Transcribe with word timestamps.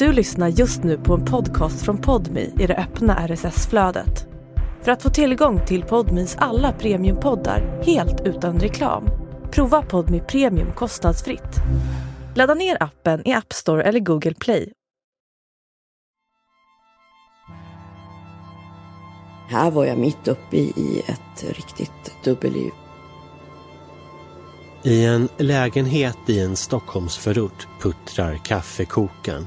Du 0.00 0.12
lyssnar 0.12 0.48
just 0.48 0.82
nu 0.82 0.98
på 0.98 1.14
en 1.14 1.24
podcast 1.24 1.84
från 1.84 1.98
Podmi 1.98 2.52
i 2.58 2.66
det 2.66 2.76
öppna 2.76 3.28
RSS-flödet. 3.28 4.26
För 4.82 4.92
att 4.92 5.02
få 5.02 5.10
tillgång 5.10 5.66
till 5.66 5.82
Podmis 5.82 6.36
alla 6.38 6.72
premiumpoddar 6.72 7.82
helt 7.82 8.20
utan 8.20 8.60
reklam, 8.60 9.08
prova 9.50 9.82
Podmi 9.82 10.20
Premium 10.20 10.72
kostnadsfritt. 10.72 11.56
Ladda 12.34 12.54
ner 12.54 12.82
appen 12.82 13.28
i 13.28 13.32
App 13.32 13.52
Store 13.52 13.82
eller 13.82 14.00
Google 14.00 14.34
Play. 14.34 14.72
Här 19.48 19.70
var 19.70 19.84
jag 19.84 19.98
mitt 19.98 20.28
uppe 20.28 20.56
i 20.56 21.02
ett 21.06 21.56
riktigt 21.56 22.24
dubbelliv. 22.24 22.70
I 24.82 25.04
en 25.04 25.28
lägenhet 25.38 26.18
i 26.26 26.40
en 26.40 26.56
Stockholmsförort 26.56 27.68
puttrar 27.80 28.36
kaffekokaren. 28.44 29.46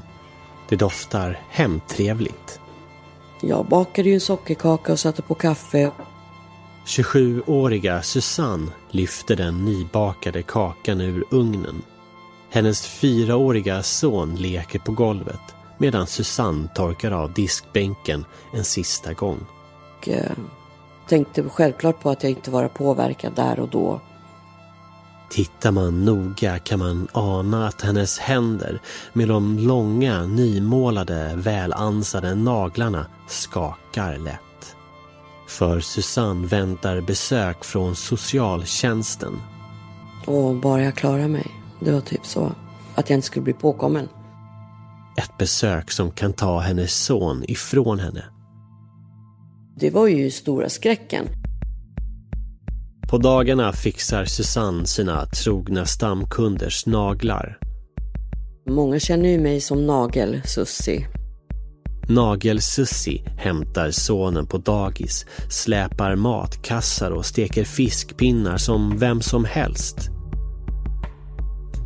Det 0.68 0.76
doftar 0.76 1.40
hemtrevligt. 1.48 2.60
Jag 3.40 3.66
bakade 3.66 4.08
ju 4.08 4.14
en 4.14 4.20
sockerkaka 4.20 4.92
och 4.92 5.00
satte 5.00 5.22
på 5.22 5.34
kaffe. 5.34 5.90
27-åriga 6.86 8.02
Susanne 8.02 8.70
lyfter 8.90 9.36
den 9.36 9.64
nybakade 9.64 10.42
kakan 10.42 11.00
ur 11.00 11.24
ugnen. 11.30 11.82
Hennes 12.50 12.86
fyraåriga 12.86 13.82
son 13.82 14.36
leker 14.36 14.78
på 14.78 14.92
golvet 14.92 15.40
medan 15.78 16.06
Susanne 16.06 16.68
torkar 16.74 17.10
av 17.10 17.32
diskbänken 17.32 18.24
en 18.52 18.64
sista 18.64 19.12
gång. 19.12 19.46
Och, 19.98 20.08
eh, 20.08 20.32
tänkte 21.08 21.42
självklart 21.48 22.00
på 22.00 22.10
att 22.10 22.22
jag 22.22 22.32
inte 22.32 22.50
var 22.50 22.68
påverkad 22.68 23.32
där 23.34 23.60
och 23.60 23.68
då. 23.68 24.00
Tittar 25.34 25.70
man 25.70 26.04
noga 26.04 26.58
kan 26.58 26.78
man 26.78 27.08
ana 27.12 27.68
att 27.68 27.82
hennes 27.82 28.18
händer 28.18 28.80
med 29.12 29.28
de 29.28 29.58
långa, 29.58 30.26
nymålade, 30.26 31.32
välansade 31.36 32.34
naglarna 32.34 33.06
skakar 33.28 34.18
lätt. 34.18 34.76
För 35.48 35.80
Susanne 35.80 36.46
väntar 36.46 37.00
besök 37.00 37.64
från 37.64 37.96
socialtjänsten. 37.96 39.32
Och 40.26 40.54
bara 40.54 40.82
jag 40.82 40.94
klarade 40.94 41.28
mig. 41.28 41.46
Det 41.80 41.92
var 41.92 42.00
typ 42.00 42.26
så. 42.26 42.52
Att 42.94 43.10
jag 43.10 43.16
inte 43.16 43.26
skulle 43.26 43.44
bli 43.44 43.52
påkommen. 43.52 44.08
Ett 45.18 45.38
besök 45.38 45.90
som 45.90 46.10
kan 46.10 46.32
ta 46.32 46.58
hennes 46.58 47.04
son 47.04 47.44
ifrån 47.48 47.98
henne. 47.98 48.24
Det 49.76 49.90
var 49.90 50.06
ju 50.06 50.30
stora 50.30 50.68
skräcken. 50.68 51.28
På 53.14 53.18
dagarna 53.18 53.72
fixar 53.72 54.24
Susanne 54.24 54.86
sina 54.86 55.26
trogna 55.26 55.86
stamkunders 55.86 56.86
naglar. 56.86 57.58
Många 58.70 59.00
känner 59.00 59.28
ju 59.28 59.38
mig 59.40 59.60
som 59.60 59.86
Nagel-Sussi. 59.86 61.06
Nagel-Sussi 62.08 63.28
hämtar 63.36 63.90
sonen 63.90 64.46
på 64.46 64.58
dagis, 64.58 65.26
släpar 65.50 66.16
matkassar 66.16 67.10
och 67.10 67.26
steker 67.26 67.64
fiskpinnar 67.64 68.56
som 68.56 68.98
vem 68.98 69.20
som 69.20 69.44
helst. 69.44 69.96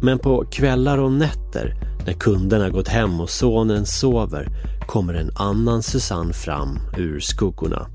Men 0.02 0.18
på 0.18 0.44
kvällar 0.50 0.98
och 0.98 1.12
nätter, 1.12 1.74
när 2.06 2.12
kunderna 2.12 2.70
gått 2.70 2.88
hem 2.88 3.20
och 3.20 3.30
sonen 3.30 3.86
sover, 3.86 4.48
kommer 4.86 5.14
en 5.14 5.30
annan 5.34 5.82
Susanne 5.82 6.32
fram 6.32 6.78
ur 6.96 7.20
skuggorna. 7.20 7.88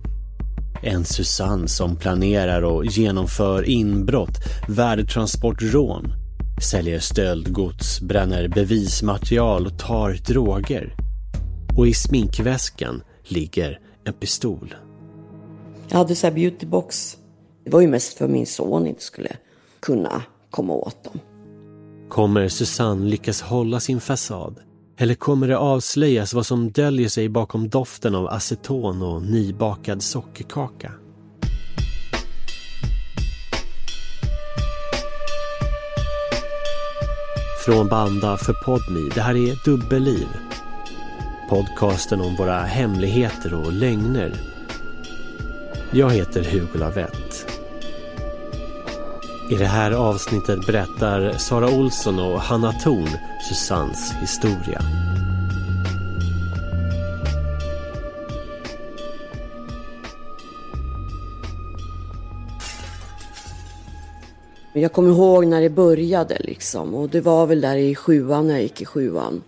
En 0.86 1.06
Susanne 1.06 1.68
som 1.68 1.96
planerar 1.96 2.62
och 2.62 2.86
genomför 2.86 3.70
inbrott, 3.70 4.38
värdetransportrån, 4.68 6.14
säljer 6.72 7.00
stöldgods, 7.00 8.02
bränner 8.02 8.48
bevismaterial 8.48 9.68
och 9.68 9.80
tar 9.80 10.14
droger. 10.14 10.96
Och 11.78 11.88
i 11.88 11.94
sminkväskan 11.94 13.04
ligger 13.24 13.80
en 14.06 14.14
pistol. 14.14 14.76
Jag 15.90 15.98
hade 15.98 16.16
så 16.16 16.28
här 16.28 16.34
beautybox. 16.34 17.18
Det 17.64 17.70
var 17.70 17.82
ju 17.82 17.88
mest 17.88 18.18
för 18.18 18.28
min 18.28 18.46
son 18.46 18.88
inte 18.88 19.04
skulle 19.04 19.32
kunna 19.80 20.22
komma 20.50 20.74
åt 20.74 21.04
dem. 21.04 21.20
Kommer 22.10 22.48
Susanne 22.48 23.06
lyckas 23.06 23.42
hålla 23.42 23.80
sin 23.80 24.02
fasad? 24.02 24.60
Eller 24.98 25.16
kommer 25.16 25.48
det 25.48 25.58
avslöjas 25.58 26.34
vad 26.34 26.46
som 26.46 26.72
döljer 26.72 27.10
sig 27.10 27.30
bakom 27.30 27.70
doften 27.70 28.16
av 28.16 28.28
aceton 28.28 29.02
och 29.02 29.22
nybakad 29.22 30.04
sockerkaka? 30.04 30.92
Från 37.66 37.88
Banda 37.88 38.38
för 38.38 38.54
Podmi, 38.54 39.10
det 39.16 39.22
här 39.22 39.36
är 39.36 39.66
Dubbelliv. 39.66 40.28
Podcasten 41.50 42.22
om 42.22 42.36
våra 42.36 42.60
hemligheter 42.60 43.54
och 43.54 43.74
lögner. 43.74 44.34
Jag 45.92 46.10
heter 46.10 46.44
Hugo 46.44 46.80
Lavett. 46.80 47.33
I 49.50 49.56
det 49.56 49.66
här 49.66 49.92
avsnittet 49.92 50.66
berättar 50.68 51.38
Sara 51.38 51.70
Olsson 51.70 52.20
och 52.20 52.40
Hanna 52.40 52.72
Thorn 52.72 53.10
Susannes 53.50 54.14
historia. 54.14 54.82
Jag 64.74 64.94
kommer 64.94 65.10
ihåg 65.10 65.46
när 65.46 65.62
det 65.62 65.70
började 65.70 66.38
liksom 66.40 66.94
och 66.94 67.10
det 67.10 67.22
var 67.22 67.48
väl 67.48 67.62
där 67.62 67.76
i 67.76 67.96
sjuan 67.96 68.48
när 68.48 68.54
jag 68.54 68.64
gick 68.64 68.82
i 68.82 68.86
sjuan. 68.86 69.44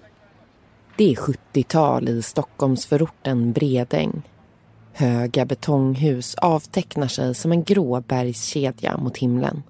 Det 0.97 1.11
är 1.11 1.15
70-tal 1.15 2.09
i 2.09 2.21
Stockholmsförorten 2.21 3.51
Bredäng. 3.51 4.21
Höga 4.93 5.45
betonghus 5.45 6.35
avtecknar 6.35 7.07
sig 7.07 7.35
som 7.35 7.51
en 7.51 7.63
grå 7.63 8.01
bergskedja 8.01 8.97
mot 8.97 9.17
himlen. 9.17 9.63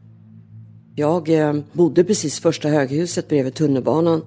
Jag 0.97 1.29
eh, 1.29 1.53
bodde 1.73 2.03
precis 2.03 2.39
första 2.39 2.69
höghuset 2.69 3.27
bredvid 3.27 3.53
tunnelbanan. 3.53 4.21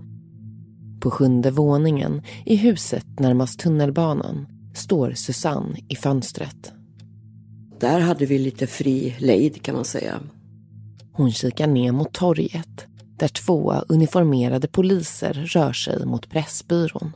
På 1.00 1.10
sjunde 1.10 1.50
våningen, 1.50 2.22
i 2.46 2.56
huset 2.56 3.04
närmast 3.20 3.60
tunnelbanan, 3.60 4.46
står 4.74 5.12
Susanne 5.12 5.76
i 5.88 5.96
fönstret. 5.96 6.72
Där 7.80 8.00
hade 8.00 8.26
vi 8.26 8.38
lite 8.38 8.66
fri 8.66 9.16
lejd 9.18 9.62
kan 9.62 9.74
man 9.74 9.84
säga. 9.84 10.20
Hon 11.12 11.32
kikar 11.32 11.66
ner 11.66 11.92
mot 11.92 12.12
torget 12.12 12.86
där 13.18 13.28
två 13.28 13.74
uniformerade 13.88 14.68
poliser 14.68 15.34
rör 15.34 15.72
sig 15.72 16.06
mot 16.06 16.30
Pressbyrån. 16.30 17.12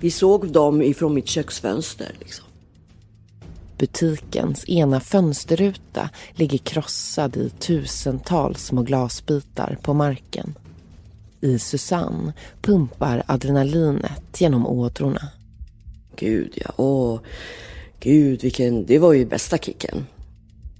Vi 0.00 0.10
såg 0.10 0.52
dem 0.52 0.82
ifrån 0.82 1.14
mitt 1.14 1.26
köksfönster. 1.26 2.12
Liksom. 2.20 2.44
Butikens 3.78 4.68
ena 4.68 5.00
fönsterruta 5.00 6.10
ligger 6.32 6.58
krossad 6.58 7.36
i 7.36 7.50
tusentals 7.50 8.64
små 8.64 8.82
glasbitar 8.82 9.78
på 9.82 9.94
marken. 9.94 10.54
I 11.40 11.58
Susanne 11.58 12.32
pumpar 12.62 13.22
adrenalinet 13.26 14.40
genom 14.40 14.66
ådrorna. 14.66 15.28
Gud 16.16 16.52
ja, 16.54 16.72
åh. 16.76 17.20
Gud 18.00 18.42
vilken, 18.42 18.86
det 18.86 18.98
var 18.98 19.12
ju 19.12 19.26
bästa 19.26 19.58
kicken. 19.58 20.06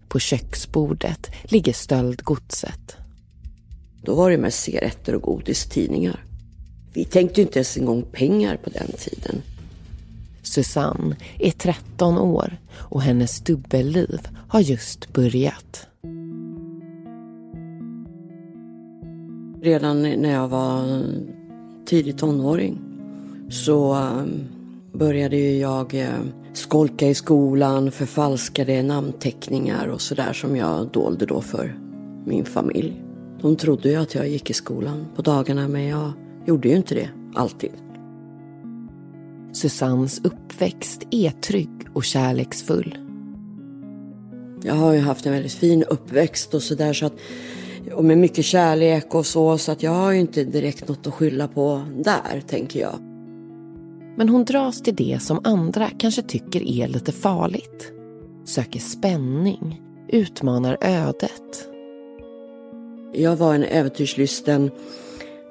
På 0.09 0.19
köksbordet 0.19 1.31
ligger 1.45 1.73
stöldgodset. 1.73 2.97
Då 4.03 4.15
var 4.15 4.31
det 4.31 4.39
mest 4.39 4.63
cigaretter 4.63 5.15
och 5.15 5.23
godis, 5.23 5.67
tidningar. 5.67 6.25
Vi 6.93 7.05
tänkte 7.05 7.41
ju 7.41 7.47
inte 7.47 7.59
ens 7.59 7.77
en 7.77 7.85
gång 7.85 8.03
pengar 8.03 8.57
på 8.57 8.71
den 8.71 8.93
tiden. 8.99 9.43
Susanne 10.45 11.17
är 11.39 11.51
13 11.51 12.19
år 12.19 12.59
och 12.77 13.03
hennes 13.03 13.41
dubbelliv 13.41 14.29
har 14.49 14.61
just 14.61 15.13
börjat. 15.13 15.87
Redan 19.63 20.03
när 20.03 20.33
jag 20.33 20.49
var 20.49 21.03
tidig 21.87 22.19
tonåring 22.19 22.79
så 23.51 23.95
um, 23.95 24.45
började 24.93 25.37
jag 25.37 25.95
um, 25.95 26.33
skolka 26.53 27.09
i 27.09 27.15
skolan, 27.15 27.91
förfalskade 27.91 28.83
namnteckningar 28.83 29.87
och 29.87 30.01
sådär 30.01 30.33
som 30.33 30.57
jag 30.57 30.89
dolde 30.89 31.27
då 31.27 31.41
för 31.41 31.79
min 32.27 32.45
familj. 32.45 33.03
De 33.41 33.57
trodde 33.57 33.89
ju 33.89 33.97
att 33.97 34.15
jag 34.15 34.29
gick 34.29 34.51
i 34.51 34.53
skolan 34.53 35.07
på 35.17 35.23
dagarna 35.23 35.69
men 35.69 35.85
jag 35.85 36.13
gjorde 36.47 36.69
ju 36.69 36.77
inte 36.77 36.95
det 36.95 37.09
alltid. 37.35 37.84
Susannes 39.55 40.21
uppväxt 40.25 41.03
är 41.11 41.31
trygg 41.31 41.87
och 41.93 42.05
kärleksfull. 42.05 42.99
Jag 44.63 44.75
har 44.75 44.93
ju 44.93 45.01
haft 45.01 45.27
en 45.27 45.33
väldigt 45.33 45.53
fin 45.53 45.85
uppväxt 45.85 46.55
och 46.55 46.63
sådär 46.63 46.93
så 46.93 47.07
att 47.07 47.13
och 47.95 48.05
med 48.05 48.19
mycket 48.19 48.45
kärlek 48.45 49.15
och 49.15 49.27
så 49.27 49.59
så 49.59 49.73
att 49.73 49.83
jag 49.83 49.91
har 49.91 50.13
ju 50.13 50.21
inte 50.21 50.45
direkt 50.45 50.89
något 50.89 51.07
att 51.07 51.15
skylla 51.15 51.49
på 51.49 51.83
där 51.97 52.43
tänker 52.47 52.81
jag. 52.81 52.95
Men 54.17 54.29
hon 54.29 54.45
dras 54.45 54.83
till 54.83 54.95
det 54.95 55.23
som 55.23 55.41
andra 55.45 55.91
kanske 55.99 56.23
tycker 56.23 56.63
är 56.63 56.89
lite 56.89 57.13
farligt. 57.13 57.93
Söker 58.45 58.81
spänning, 58.81 59.83
utmanar 60.09 60.79
ödet. 60.81 61.69
Jag 63.13 63.37
var 63.37 63.55
en 63.55 63.65
äventyrslysten 63.65 64.71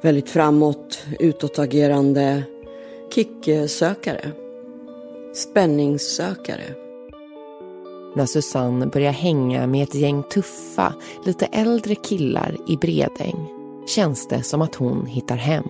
väldigt 0.02 0.30
framåt, 0.30 1.06
utåtagerande 1.20 2.44
kicksökare. 3.16 4.32
Spänningssökare. 5.34 6.76
När 8.16 8.26
Susanne 8.26 8.88
börjar 8.88 9.12
hänga 9.12 9.68
med 9.68 9.84
ett 9.84 9.96
gäng 9.96 10.24
tuffa, 10.24 10.94
lite 11.26 11.46
äldre 11.46 11.96
killar 11.96 12.58
i 12.68 12.78
Bredäng 12.78 13.48
känns 13.88 14.28
det 14.28 14.44
som 14.44 14.62
att 14.62 14.76
hon 14.76 15.06
hittar 15.06 15.36
hem. 15.36 15.64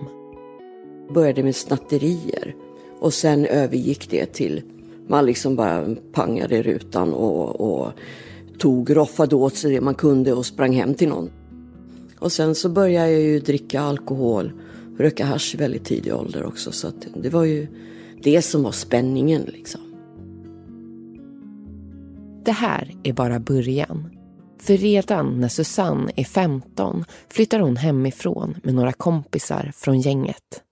Började 1.14 1.42
med 1.42 1.56
snatterier 1.56 2.54
och 3.00 3.14
sen 3.14 3.46
övergick 3.46 4.10
det 4.10 4.26
till 4.26 4.62
man 5.08 5.26
liksom 5.26 5.56
bara 5.56 5.96
pangade 6.12 6.62
rutan 6.62 7.14
och, 7.14 7.60
och 7.60 7.92
tog, 8.58 8.96
roffade 8.96 9.36
åt 9.36 9.56
sig 9.56 9.72
det 9.72 9.80
man 9.80 9.94
kunde 9.94 10.32
och 10.32 10.46
sprang 10.46 10.72
hem 10.72 10.94
till 10.94 11.08
någon. 11.08 11.30
Och 12.18 12.32
sen 12.32 12.54
så 12.54 12.68
började 12.68 13.10
jag 13.10 13.20
ju 13.20 13.40
dricka 13.40 13.80
alkohol, 13.80 14.52
röka 14.98 15.24
hasch 15.24 15.54
i 15.54 15.58
väldigt 15.58 15.84
tidig 15.84 16.14
ålder 16.14 16.44
också. 16.44 16.72
Så 16.72 16.92
det 17.16 17.30
var 17.30 17.44
ju 17.44 17.66
det 18.22 18.42
som 18.42 18.62
var 18.62 18.72
spänningen 18.72 19.42
liksom. 19.42 19.80
Det 22.44 22.52
här 22.52 22.94
är 23.02 23.12
bara 23.12 23.40
början. 23.40 24.10
För 24.60 24.76
redan 24.76 25.40
när 25.40 25.48
Susanne 25.48 26.12
är 26.16 26.24
15 26.24 27.04
flyttar 27.28 27.60
hon 27.60 27.76
hemifrån 27.76 28.56
med 28.62 28.74
några 28.74 28.92
kompisar 28.92 29.72
från 29.74 30.00
gänget. 30.00 30.62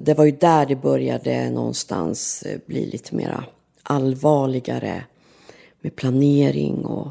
Det 0.00 0.14
var 0.14 0.24
ju 0.24 0.30
där 0.30 0.66
det 0.66 0.76
började 0.76 1.50
någonstans 1.50 2.42
eh, 2.42 2.60
bli 2.66 2.90
lite 2.90 3.14
mera 3.14 3.44
allvarligare 3.82 5.04
med 5.80 5.96
planering 5.96 6.84
och 6.84 7.08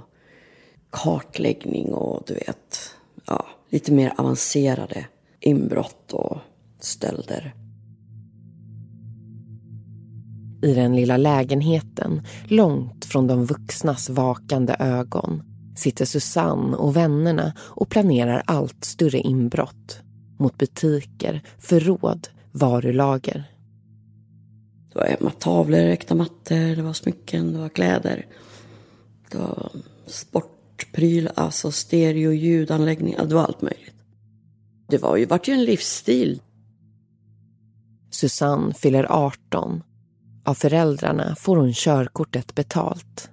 kartläggning 0.90 1.94
och 1.94 2.24
du 2.28 2.34
vet, 2.34 2.96
ja, 3.26 3.48
lite 3.70 3.92
mer 3.92 4.14
avancerade 4.18 5.06
inbrott 5.42 6.14
och 6.14 6.38
stölder. 6.80 7.56
I 10.64 10.74
den 10.74 10.96
lilla 10.96 11.18
lägenheten, 11.18 12.22
långt 12.48 13.06
från 13.06 13.28
de 13.28 13.46
vuxnas 13.46 14.10
vakande 14.10 14.76
ögon, 14.80 15.44
sitter 15.76 16.06
Susanne 16.06 16.78
och 16.78 16.96
vännerna 16.96 17.54
och 17.60 17.90
planerar 17.90 18.44
allt 18.46 18.86
större 18.86 19.20
inbrott 19.20 20.02
mot 20.40 20.58
butiker, 20.58 21.42
förråd, 21.60 22.28
varulager. 22.52 23.44
Det 24.94 25.00
var 25.00 25.06
hemma 25.06 25.32
tavlor, 25.32 25.80
äkta 25.80 26.16
mattor, 26.16 26.76
det 26.76 26.82
var 26.82 26.94
smycken, 26.94 27.54
det 27.54 27.60
var 27.60 27.70
kläder. 27.70 28.26
Det 29.32 29.38
var 29.38 29.72
sportpryl, 30.08 31.30
alltså 31.36 31.72
stereo, 31.72 32.32
ljudanläggning, 32.32 33.16
det 33.28 33.36
var 33.36 33.44
allt 33.44 33.62
möjligt. 33.62 34.01
Det 34.92 34.98
var 34.98 35.18
ju, 35.18 35.26
vart 35.26 35.48
ju 35.48 35.54
en 35.54 35.64
livsstil. 35.64 36.42
Susanne 38.10 38.74
fyller 38.74 39.06
18. 39.10 39.84
Av 40.46 40.54
föräldrarna 40.54 41.36
får 41.36 41.58
hon 41.58 41.74
körkortet 41.74 42.56
betalt. 42.56 43.30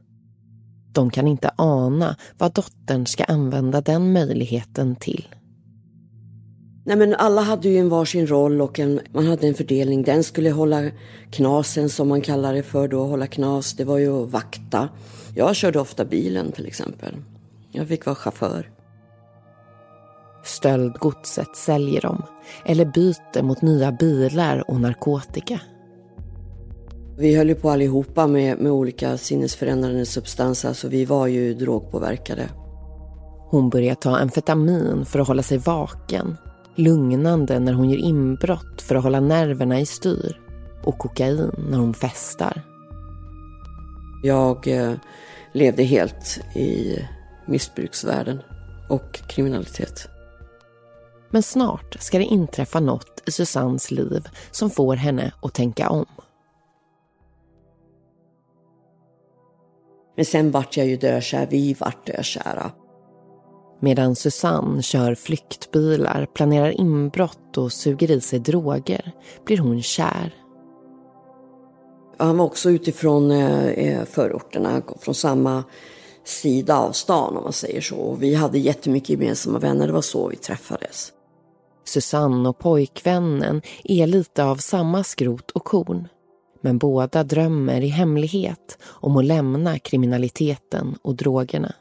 De 0.92 1.10
kan 1.10 1.26
inte 1.26 1.50
ana 1.56 2.16
vad 2.38 2.54
dottern 2.54 3.06
ska 3.06 3.24
använda 3.24 3.80
den 3.80 4.12
möjligheten 4.12 4.96
till. 4.96 5.28
Nej 6.84 6.96
men 6.96 7.14
alla 7.14 7.42
hade 7.42 7.68
ju 7.68 7.78
en 7.78 7.88
varsin 7.88 8.26
roll 8.26 8.60
och 8.60 8.78
en, 8.78 9.00
man 9.12 9.26
hade 9.26 9.48
en 9.48 9.54
fördelning. 9.54 10.02
Den 10.02 10.24
skulle 10.24 10.50
hålla 10.50 10.90
knasen 11.30 11.88
som 11.88 12.08
man 12.08 12.20
kallar 12.20 12.54
det 12.54 12.62
för 12.62 12.88
då, 12.88 13.04
hålla 13.04 13.26
knas. 13.26 13.72
Det 13.72 13.84
var 13.84 13.98
ju 13.98 14.22
att 14.22 14.30
vakta. 14.30 14.88
Jag 15.34 15.56
körde 15.56 15.80
ofta 15.80 16.04
bilen 16.04 16.52
till 16.52 16.66
exempel. 16.66 17.14
Jag 17.72 17.88
fick 17.88 18.06
vara 18.06 18.16
chaufför. 18.16 18.77
Stöldgodset 20.48 21.56
säljer 21.56 22.00
de 22.00 22.22
eller 22.64 22.84
byter 22.84 23.42
mot 23.42 23.62
nya 23.62 23.92
bilar 23.92 24.70
och 24.70 24.80
narkotika. 24.80 25.60
Vi 27.18 27.36
höll 27.36 27.48
ju 27.48 27.54
på 27.54 27.70
allihopa 27.70 28.26
med, 28.26 28.58
med 28.58 28.72
olika 28.72 29.18
sinnesförändrande 29.18 30.06
substanser 30.06 30.72
så 30.72 30.88
vi 30.88 31.04
var 31.04 31.26
ju 31.26 31.54
drogpåverkade. 31.54 32.48
Hon 33.50 33.70
börjar 33.70 33.94
ta 33.94 34.16
amfetamin 34.16 35.04
för 35.04 35.18
att 35.18 35.28
hålla 35.28 35.42
sig 35.42 35.58
vaken 35.58 36.36
lugnande 36.76 37.58
när 37.58 37.72
hon 37.72 37.90
gör 37.90 37.98
inbrott 37.98 38.82
för 38.82 38.94
att 38.94 39.02
hålla 39.02 39.20
nerverna 39.20 39.80
i 39.80 39.86
styr 39.86 40.40
och 40.84 40.98
kokain 40.98 41.50
när 41.70 41.78
hon 41.78 41.94
festar. 41.94 42.62
Jag 44.22 44.68
eh, 44.68 44.92
levde 45.52 45.82
helt 45.82 46.40
i 46.54 46.98
missbruksvärlden 47.46 48.40
och 48.88 49.20
kriminalitet. 49.28 50.08
Men 51.30 51.42
snart 51.42 51.96
ska 52.00 52.18
det 52.18 52.24
inträffa 52.24 52.80
något 52.80 53.22
i 53.26 53.30
Susannes 53.30 53.90
liv 53.90 54.28
som 54.50 54.70
får 54.70 54.96
henne 54.96 55.32
att 55.42 55.54
tänka 55.54 55.88
om. 55.88 56.06
Men 60.16 60.24
sen 60.24 60.50
vart 60.50 60.76
jag 60.76 60.86
ju 60.86 60.96
dökär, 60.96 61.46
vi 61.50 61.74
vart 61.74 62.06
dökära. 62.06 62.70
Medan 63.80 64.16
Susanne 64.16 64.82
kör 64.82 65.14
flyktbilar, 65.14 66.26
planerar 66.34 66.80
inbrott 66.80 67.58
och 67.58 67.72
suger 67.72 68.10
i 68.10 68.20
sig 68.20 68.38
droger 68.38 69.12
blir 69.44 69.58
hon 69.58 69.82
kär. 69.82 70.34
Han 72.18 72.38
var 72.38 72.44
också 72.44 72.70
utifrån 72.70 73.30
eh, 73.30 73.66
eh, 73.66 74.04
förorterna, 74.04 74.82
från 75.00 75.14
samma 75.14 75.64
sida 76.24 76.78
av 76.78 76.92
stan 76.92 77.36
om 77.36 77.42
man 77.44 77.52
säger 77.52 77.80
så. 77.80 78.16
Vi 78.20 78.34
hade 78.34 78.58
jättemycket 78.58 79.10
gemensamma 79.10 79.58
vänner, 79.58 79.86
det 79.86 79.92
var 79.92 80.00
så 80.00 80.28
vi 80.28 80.36
träffades. 80.36 81.12
Susanne 81.88 82.48
och 82.48 82.58
pojkvännen 82.58 83.62
är 83.84 84.06
lite 84.06 84.44
av 84.44 84.56
samma 84.56 85.04
skrot 85.04 85.50
och 85.50 85.64
korn. 85.64 86.08
Men 86.60 86.78
båda 86.78 87.24
drömmer 87.24 87.80
i 87.80 87.88
hemlighet 87.88 88.78
om 88.84 89.16
att 89.16 89.24
lämna 89.24 89.78
kriminaliteten 89.78 90.98
och 91.02 91.14
drogerna. 91.14 91.74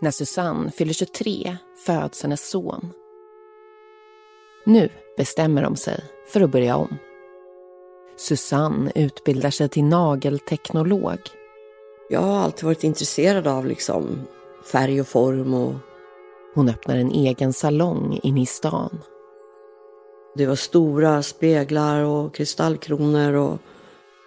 När 0.00 0.10
Susanne 0.10 0.70
fyller 0.70 0.92
23 0.92 1.56
föds 1.86 2.22
hennes 2.22 2.50
son. 2.50 2.92
Nu 4.66 4.88
bestämmer 5.16 5.62
de 5.62 5.76
sig 5.76 6.04
för 6.32 6.40
att 6.40 6.52
börja 6.52 6.76
om. 6.76 6.96
Susanne 8.16 8.92
utbildar 8.94 9.50
sig 9.50 9.68
till 9.68 9.84
nagelteknolog. 9.84 11.18
Jag 12.10 12.20
har 12.20 12.38
alltid 12.38 12.64
varit 12.64 12.84
intresserad 12.84 13.46
av 13.46 13.66
liksom 13.66 14.26
färg 14.72 15.00
och 15.00 15.08
form. 15.08 15.54
Och... 15.54 15.74
Hon 16.56 16.68
öppnar 16.68 16.96
en 16.96 17.10
egen 17.10 17.52
salong 17.52 18.20
inne 18.22 18.42
i 18.42 18.46
stan. 18.46 18.98
Det 20.36 20.46
var 20.46 20.54
stora 20.54 21.22
speglar 21.22 22.02
och 22.02 22.34
kristallkronor. 22.34 23.32
Och 23.32 23.58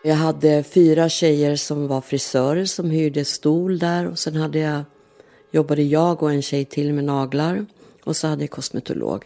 jag 0.04 0.16
hade 0.16 0.64
fyra 0.64 1.10
tjejer 1.10 1.56
som 1.56 1.88
var 1.88 2.02
frisörer 2.02 2.66
som 2.66 2.90
hyrde 2.90 3.26
stol 3.26 3.80
där. 3.80 4.08
Och 4.08 4.20
sen 4.20 4.36
hade 4.36 4.60
jag 4.60 4.84
jobbade 5.52 5.84
jag 5.84 6.24
och 6.24 6.32
en 6.32 6.42
tjej 6.42 6.66
till 6.66 6.94
med 6.94 7.04
naglar 7.04 7.66
och 8.06 8.16
så 8.16 8.28
hade 8.28 8.44
jag 8.44 8.52
kosmetolog. 8.52 9.26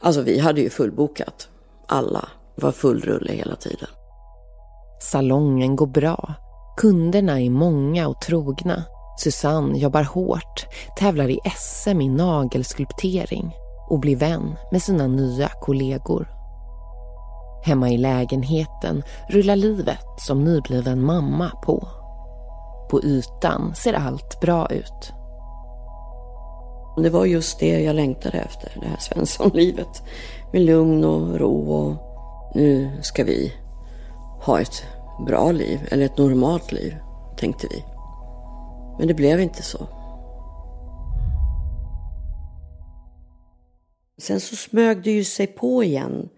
Alltså 0.00 0.22
vi 0.22 0.38
hade 0.38 0.60
ju 0.60 0.70
fullbokat. 0.70 1.48
Alla 1.88 2.28
var 2.54 2.72
full 2.72 3.00
rulle 3.00 3.32
hela 3.32 3.56
tiden. 3.56 3.88
Salongen 5.00 5.76
går 5.76 5.86
bra. 5.86 6.34
Kunderna 6.76 7.40
är 7.40 7.50
många 7.50 8.08
och 8.08 8.20
trogna. 8.20 8.84
Susanne 9.16 9.78
jobbar 9.78 10.02
hårt, 10.02 10.66
tävlar 10.96 11.28
i 11.28 11.40
SM 11.56 12.00
i 12.00 12.08
nagelskulptering 12.08 13.56
och 13.88 14.00
blir 14.00 14.16
vän 14.16 14.56
med 14.72 14.82
sina 14.82 15.06
nya 15.06 15.48
kollegor. 15.48 16.28
Hemma 17.64 17.90
i 17.90 17.98
lägenheten 17.98 19.02
rullar 19.28 19.56
livet 19.56 20.06
som 20.18 20.44
nybliven 20.44 21.04
mamma 21.04 21.50
på. 21.64 21.88
På 22.90 23.02
ytan 23.02 23.74
ser 23.74 23.92
allt 23.92 24.40
bra 24.40 24.68
ut. 24.70 25.12
Det 27.02 27.10
var 27.10 27.24
just 27.24 27.58
det 27.58 27.80
jag 27.80 27.96
längtade 27.96 28.38
efter, 28.38 28.78
det 28.80 28.86
här 28.86 28.96
Svenssonlivet. 28.96 30.02
Med 30.52 30.62
lugn 30.62 31.04
och 31.04 31.40
ro 31.40 31.70
och 31.70 31.96
nu 32.54 32.90
ska 33.02 33.24
vi 33.24 33.52
ha 34.40 34.60
ett 34.60 34.84
bra 35.26 35.52
liv, 35.52 35.88
eller 35.90 36.04
ett 36.04 36.18
normalt 36.18 36.72
liv, 36.72 36.96
tänkte 37.36 37.66
vi. 37.70 37.93
Men 38.98 39.08
det 39.08 39.14
blev 39.14 39.40
inte 39.40 39.62
så. 39.62 39.88
Sen 44.18 44.40
så 44.40 44.56
smög 44.56 45.02
det 45.02 45.10
ju 45.10 45.24
sig 45.24 45.46
på 45.46 45.84
igen, 45.84 46.28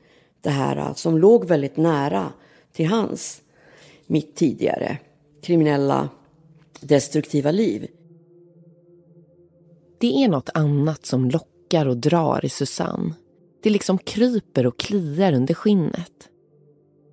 det 0.40 0.50
här 0.50 0.94
som 0.94 1.18
låg 1.18 1.44
väldigt 1.44 1.76
nära 1.76 2.32
till 2.72 2.86
hans, 2.86 3.42
mitt 4.06 4.36
tidigare 4.36 4.98
kriminella, 5.46 6.08
destruktiva 6.80 7.50
liv. 7.50 7.86
Det 9.98 10.24
är 10.24 10.28
något 10.28 10.50
annat 10.54 11.06
som 11.06 11.30
lockar 11.30 11.86
och 11.86 11.96
drar 11.96 12.44
i 12.44 12.48
Susanne. 12.48 13.14
Det 13.62 13.70
liksom 13.70 13.98
kryper 13.98 14.66
och 14.66 14.78
kliar 14.78 15.32
under 15.32 15.54
skinnet. 15.54 16.28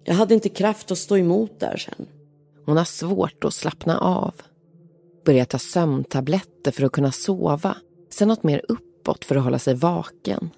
Jag 0.04 0.14
hade 0.14 0.34
inte 0.34 0.50
kraft 0.50 0.92
att 0.92 0.98
stå 0.98 1.18
emot 1.18 1.60
där 1.60 1.78
sen. 1.78 2.08
Hon 2.66 2.78
har 2.78 2.86
svårt 2.86 3.44
att 3.44 3.54
slappna 3.54 4.00
av. 4.00 4.34
Börjar 5.26 5.46
ta 5.46 5.60
sömntabletter 5.60 6.72
för 6.72 6.84
att 6.84 6.92
kunna 6.92 7.12
sova 7.12 7.78
sen 8.10 8.28
något 8.28 8.44
mer 8.44 8.62
uppåt 8.68 9.26
för 9.26 9.36
att 9.36 9.44
hålla 9.44 9.60
sig 9.60 9.76
vaken. 9.76 10.50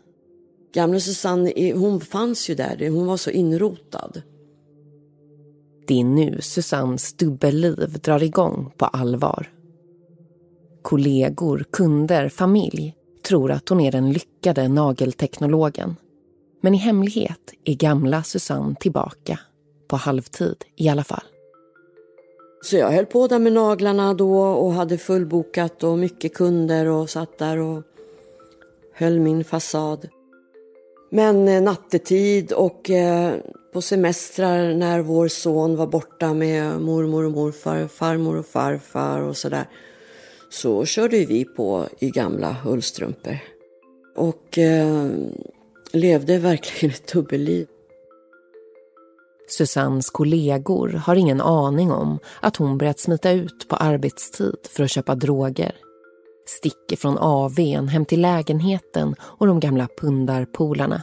Gamla 0.74 1.00
Susanne, 1.00 1.74
hon 1.74 2.02
fanns 2.02 2.50
ju 2.50 2.56
där, 2.56 2.90
hon 2.90 3.08
var 3.08 3.18
så 3.18 3.30
inrotad. 3.30 4.22
Det 5.88 6.00
är 6.00 6.04
nu 6.04 6.42
Susannes 6.42 7.14
dubbelliv 7.14 8.00
drar 8.04 8.24
igång 8.24 8.72
på 8.78 8.86
allvar. 8.86 9.52
Kollegor, 10.82 11.66
kunder, 11.72 12.30
familj 12.30 12.96
tror 13.28 13.52
att 13.52 13.70
hon 13.70 13.80
är 13.82 13.92
den 13.92 14.12
lyckade 14.12 14.68
nagelteknologen. 14.68 15.96
Men 16.62 16.74
i 16.74 16.78
hemlighet 16.78 17.54
är 17.64 17.74
gamla 17.74 18.24
Susanne 18.24 18.76
tillbaka. 18.80 19.40
På 19.88 19.96
halvtid 19.96 20.66
i 20.76 20.90
alla 20.90 21.04
fall. 21.04 21.24
Så 22.62 22.78
jag 22.78 22.92
höll 22.92 23.06
på 23.06 23.28
där 23.28 23.40
med 23.40 23.54
naglarna 23.54 24.14
då 24.14 24.40
och 24.40 24.74
hade 24.74 24.98
fullbokat 24.98 25.84
och 25.84 25.98
mycket 25.98 26.34
kunder 26.34 26.86
och 26.86 27.10
satt 27.10 27.38
där 27.38 27.58
och 27.58 27.84
höll 28.94 29.20
min 29.20 29.44
fasad. 29.44 30.10
Men 31.10 31.48
eh, 31.48 31.62
nattetid 31.62 32.52
och 32.52 32.90
eh, 32.90 33.34
på 33.74 33.82
semestrar 33.82 34.74
när 34.74 35.00
vår 35.00 35.28
son 35.28 35.76
var 35.76 35.88
borta 35.88 36.34
med 36.34 36.82
mormor 36.82 37.26
och 37.26 37.32
morfar, 37.32 37.88
farmor 37.88 38.36
och 38.36 38.46
farfar 38.46 39.22
och 39.22 39.38
sådär 39.38 39.66
så 40.50 40.86
körde 40.86 41.26
vi 41.26 41.46
på 41.46 41.88
i 42.00 42.10
gamla 42.10 42.58
ullstrumpor. 42.66 43.38
Och 44.16 44.58
eh, 44.58 45.10
levde 45.92 46.38
verkligen 46.38 46.96
ett 46.96 47.14
dubbelliv. 47.14 47.68
Susannes 49.48 50.10
kollegor 50.10 50.90
har 50.90 51.16
ingen 51.16 51.42
aning 51.42 51.92
om 51.92 52.20
att 52.42 52.56
hon 52.56 52.78
börjat 52.78 53.00
smita 53.00 53.32
ut 53.32 53.68
på 53.68 53.76
arbetstid 53.76 54.58
för 54.70 54.84
att 54.84 54.92
köpa 54.92 55.16
droger. 55.16 55.76
Sticker 56.46 56.96
från 56.96 57.18
AWn 57.18 57.88
hem 57.88 58.06
till 58.06 58.22
lägenheten 58.22 59.16
och 59.20 59.48
de 59.48 59.60
gamla 59.60 59.88
pundarpolarna. 59.98 61.02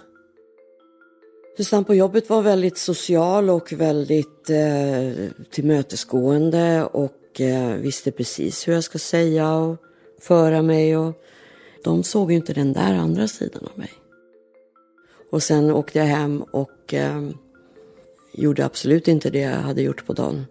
Susanne 1.56 1.84
på 1.84 1.94
jobbet 1.94 2.30
var 2.30 2.42
väldigt 2.42 2.78
social 2.78 3.50
och 3.50 3.72
väldigt 3.72 4.50
eh, 4.50 5.30
tillmötesgående 5.50 6.84
och 6.84 7.40
eh, 7.40 7.76
visste 7.76 8.11
precis 8.12 8.68
hur 8.68 8.72
jag 8.72 8.84
ska 8.84 8.99
säga 8.99 9.54
och 9.54 9.76
föra 10.20 10.62
mig. 10.62 10.96
Och 10.96 11.12
de 11.84 12.02
såg 12.02 12.30
ju 12.30 12.37
inte 12.37 12.52
den 12.52 12.72
där 12.72 12.94
andra 12.94 13.28
sidan 13.28 13.68
av 13.72 13.78
mig. 13.78 13.90
Och 15.30 15.42
sen 15.42 15.70
åkte 15.70 15.99
jag 15.99 16.06
hem 16.06 16.42
och 16.42 16.94
eh, 16.94 17.22
gjorde 18.32 18.64
absolut 18.64 19.08
inte 19.08 19.30
det 19.30 19.38
jag 19.40 19.60
hade 19.60 19.82
gjort 19.82 20.06
på 20.06 20.12
dagen. 20.12 20.46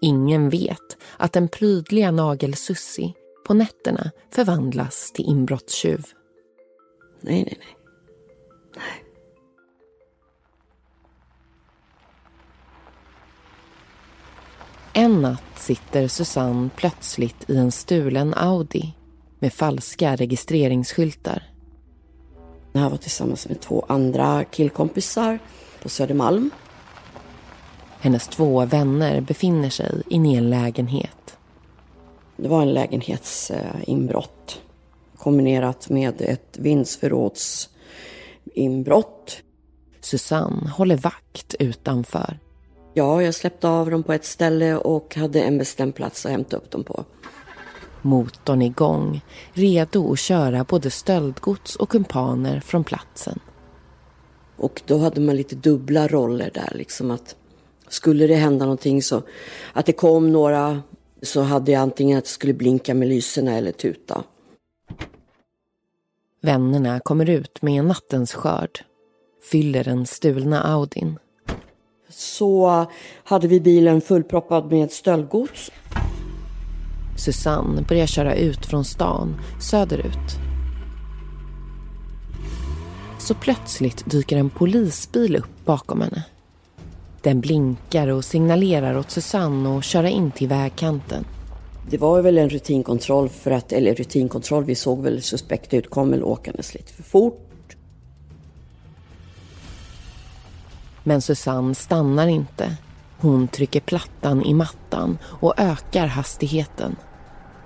Ingen 0.00 0.50
vet 0.50 0.96
att 1.16 1.32
den 1.32 1.48
prydliga 1.48 2.10
nagelsussi 2.10 3.14
på 3.46 3.54
nätterna 3.54 4.10
förvandlas 4.30 5.12
till 5.12 5.24
inbrottstjuv. 5.24 6.04
Nej, 7.20 7.44
nej, 7.44 7.58
nej. 7.58 7.76
Nej. 8.76 9.04
En 14.96 15.22
natt 15.22 15.58
sitter 15.58 16.08
Susanne 16.08 16.70
plötsligt 16.76 17.50
i 17.50 17.56
en 17.56 17.72
stulen 17.72 18.34
Audi 18.34 18.94
med 19.38 19.52
falska 19.52 20.16
registreringsskyltar. 20.16 21.42
Jag 22.72 22.90
var 22.90 22.96
tillsammans 22.96 23.48
med 23.48 23.60
två 23.60 23.84
andra 23.88 24.44
killkompisar 24.44 25.38
på 25.84 25.90
Södermalm. 25.90 26.50
Hennes 28.00 28.28
två 28.28 28.64
vänner 28.64 29.20
befinner 29.20 29.70
sig 29.70 30.02
inne 30.08 30.32
i 30.32 30.36
en 30.36 30.50
lägenhet. 30.50 31.36
Det 32.36 32.48
var 32.48 32.62
en 32.62 32.72
lägenhetsinbrott 32.72 34.60
kombinerat 35.18 35.88
med 35.88 36.20
ett 36.20 36.58
vindsförrådsinbrott. 36.58 39.42
Susanne 40.00 40.70
håller 40.70 40.96
vakt 40.96 41.54
utanför. 41.58 42.38
Ja, 42.94 43.22
jag 43.22 43.34
släppte 43.34 43.68
av 43.68 43.90
dem 43.90 44.02
på 44.02 44.12
ett 44.12 44.24
ställe 44.24 44.76
och 44.76 45.16
hade 45.16 45.42
en 45.42 45.58
bestämd 45.58 45.94
plats 45.94 46.26
att 46.26 46.32
hämta 46.32 46.56
upp 46.56 46.70
dem 46.70 46.84
på. 46.84 47.04
Motorn 48.02 48.62
igång, 48.62 49.20
redo 49.52 50.12
att 50.12 50.18
köra 50.18 50.64
både 50.64 50.90
stöldgods 50.90 51.76
och 51.76 51.88
kumpaner 51.88 52.60
från 52.60 52.84
platsen. 52.84 53.40
Och 54.56 54.82
då 54.86 54.98
hade 54.98 55.20
man 55.20 55.36
lite 55.36 55.56
dubbla 55.56 56.08
roller 56.08 56.50
där, 56.54 56.72
liksom 56.74 57.10
att 57.10 57.36
skulle 57.88 58.26
det 58.26 58.34
hända 58.34 58.64
någonting 58.64 59.02
så 59.02 59.22
att 59.72 59.86
det 59.86 59.92
kom 59.92 60.32
några 60.32 60.82
så 61.22 61.40
hade 61.42 61.72
jag 61.72 61.80
antingen 61.80 62.18
att 62.18 62.24
det 62.24 62.30
skulle 62.30 62.54
blinka 62.54 62.94
med 62.94 63.08
lyserna 63.08 63.52
eller 63.52 63.72
tuta. 63.72 64.24
Vännerna 66.40 67.00
kommer 67.00 67.30
ut 67.30 67.62
med 67.62 67.78
en 67.78 67.88
nattens 67.88 68.34
skörd, 68.34 68.84
fyller 69.50 69.84
den 69.84 70.06
stulna 70.06 70.62
Audin. 70.62 71.18
Så 72.08 72.86
hade 73.24 73.48
vi 73.48 73.60
bilen 73.60 74.00
fullproppad 74.00 74.72
med 74.72 74.92
stöldgods. 74.92 75.70
Susanne 77.16 77.82
börjar 77.82 78.06
köra 78.06 78.34
ut 78.34 78.66
från 78.66 78.84
stan, 78.84 79.36
söderut. 79.70 80.53
Så 83.24 83.34
plötsligt 83.34 84.10
dyker 84.10 84.36
en 84.36 84.50
polisbil 84.50 85.36
upp 85.36 85.64
bakom 85.64 86.00
henne. 86.00 86.24
Den 87.22 87.40
blinkar 87.40 88.08
och 88.08 88.24
signalerar 88.24 88.98
åt 88.98 89.10
Susanne 89.10 89.78
att 89.78 89.84
köra 89.84 90.08
in 90.08 90.30
till 90.30 90.48
vägkanten. 90.48 91.24
Det 91.90 91.98
var 91.98 92.22
väl 92.22 92.38
en 92.38 92.48
rutinkontroll 92.48 93.28
för 93.28 93.50
att, 93.50 93.72
eller 93.72 93.94
rutinkontroll, 93.94 94.64
vi 94.64 94.74
såg 94.74 95.02
väl 95.02 95.22
suspekta 95.22 95.76
ut, 95.76 95.90
kom 95.90 96.10
väl 96.10 96.22
åkandes 96.22 96.74
lite 96.74 96.92
för 96.92 97.02
fort. 97.02 97.76
Men 101.04 101.22
Susanne 101.22 101.74
stannar 101.74 102.26
inte. 102.26 102.76
Hon 103.18 103.48
trycker 103.48 103.80
plattan 103.80 104.42
i 104.42 104.54
mattan 104.54 105.18
och 105.24 105.54
ökar 105.56 106.06
hastigheten. 106.06 106.96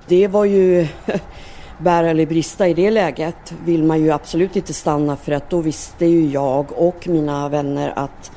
Det 0.08 0.28
var 0.28 0.44
ju 0.44 0.88
bära 1.78 2.11
eller 2.11 2.26
brista 2.26 2.68
i 2.68 2.75
det 2.75 2.90
läget 2.90 3.54
vill 3.64 3.85
man 3.85 4.00
ju 4.00 4.11
absolut 4.11 4.56
inte 4.56 4.75
stanna 4.75 5.16
för 5.16 5.32
att 5.32 5.50
då 5.50 5.61
visste 5.61 6.06
ju 6.06 6.26
jag 6.26 6.66
och 6.73 7.08
mina 7.08 7.49
vänner 7.49 7.92
att 7.97 8.32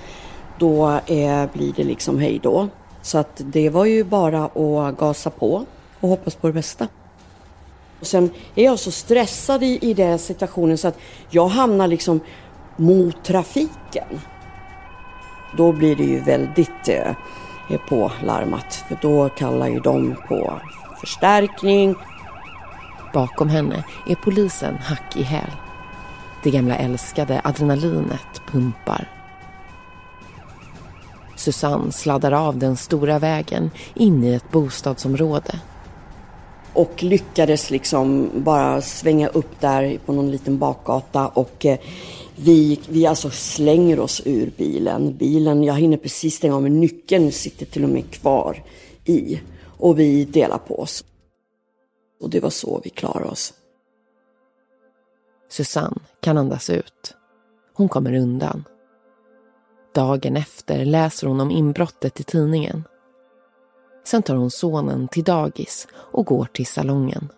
då 0.59 0.89
eh, 0.89 1.45
blir 1.53 1.73
det 1.75 1.83
liksom 1.83 2.19
hej 2.19 2.39
då. 2.43 2.67
Så 3.01 3.17
att 3.17 3.41
det 3.45 3.69
var 3.69 3.85
ju 3.85 4.03
bara 4.03 4.45
att 4.45 4.97
gasa 4.97 5.29
på 5.29 5.65
och 5.99 6.09
hoppas 6.09 6.35
på 6.35 6.47
det 6.47 6.53
bästa. 6.53 6.87
Och 7.99 8.07
sen 8.07 8.29
är 8.55 8.63
jag 8.63 8.79
så 8.79 8.91
stressad 8.91 9.63
i, 9.63 9.79
i 9.81 9.93
den 9.93 10.19
situationen 10.19 10.77
så 10.77 10.87
att 10.87 10.97
jag 11.29 11.47
hamnar 11.47 11.87
liksom 11.87 12.19
mot 12.77 13.23
trafiken. 13.23 14.21
Då 15.57 15.71
blir 15.71 15.95
det 15.95 16.03
ju 16.03 16.19
väldigt 16.19 16.87
eh, 16.87 17.15
eh 17.69 17.79
pålarmat 17.89 18.85
för 18.87 18.97
då 19.01 19.29
kallar 19.29 19.67
ju 19.67 19.79
de 19.79 20.15
på 20.27 20.53
förstärkning. 20.99 21.95
Bakom 23.13 23.49
henne 23.49 23.83
är 24.07 24.15
polisen 24.15 24.77
hack 24.77 25.17
i 25.17 25.23
häl. 25.23 25.51
Det 26.43 26.51
gamla 26.51 26.75
älskade 26.75 27.41
adrenalinet 27.43 28.41
pumpar. 28.51 29.07
Susanne 31.35 31.91
sladdar 31.91 32.31
av 32.31 32.57
den 32.57 32.77
stora 32.77 33.19
vägen 33.19 33.71
in 33.93 34.23
i 34.23 34.33
ett 34.33 34.51
bostadsområde. 34.51 35.59
Och 36.73 37.03
lyckades 37.03 37.71
liksom 37.71 38.29
bara 38.35 38.81
svänga 38.81 39.27
upp 39.27 39.59
där 39.59 39.97
på 40.05 40.13
någon 40.13 40.31
liten 40.31 40.57
bakgata 40.57 41.27
och 41.27 41.65
eh, 41.65 41.77
vi, 42.35 42.79
vi 42.89 43.05
alltså 43.05 43.29
slänger 43.29 43.99
oss 43.99 44.21
ur 44.25 44.51
bilen. 44.57 45.17
Bilen, 45.17 45.63
jag 45.63 45.73
hinner 45.73 45.97
precis 45.97 46.35
stänga 46.35 46.55
av 46.55 46.63
men 46.63 46.79
nyckeln 46.79 47.31
sitter 47.31 47.65
till 47.65 47.83
och 47.83 47.89
med 47.89 48.11
kvar 48.11 48.63
i. 49.05 49.39
Och 49.77 49.99
vi 49.99 50.25
delar 50.25 50.57
på 50.57 50.79
oss. 50.79 51.03
Och 52.21 52.29
det 52.29 52.39
var 52.39 52.49
så 52.49 52.81
vi 52.83 52.89
klarade 52.89 53.29
oss. 53.29 53.53
Susanne 55.49 55.99
kan 56.19 56.37
andas 56.37 56.69
ut. 56.69 57.15
Hon 57.73 57.89
kommer 57.89 58.13
undan. 58.13 58.63
Dagen 59.95 60.37
efter 60.37 60.85
läser 60.85 61.27
hon 61.27 61.39
om 61.41 61.51
inbrottet 61.51 62.19
i 62.19 62.23
tidningen. 62.23 62.83
Sen 64.03 64.23
tar 64.23 64.35
hon 64.35 64.51
sonen 64.51 65.07
till 65.07 65.23
dagis 65.23 65.87
och 65.93 66.25
går 66.25 66.45
till 66.45 66.65
salongen. 66.65 67.29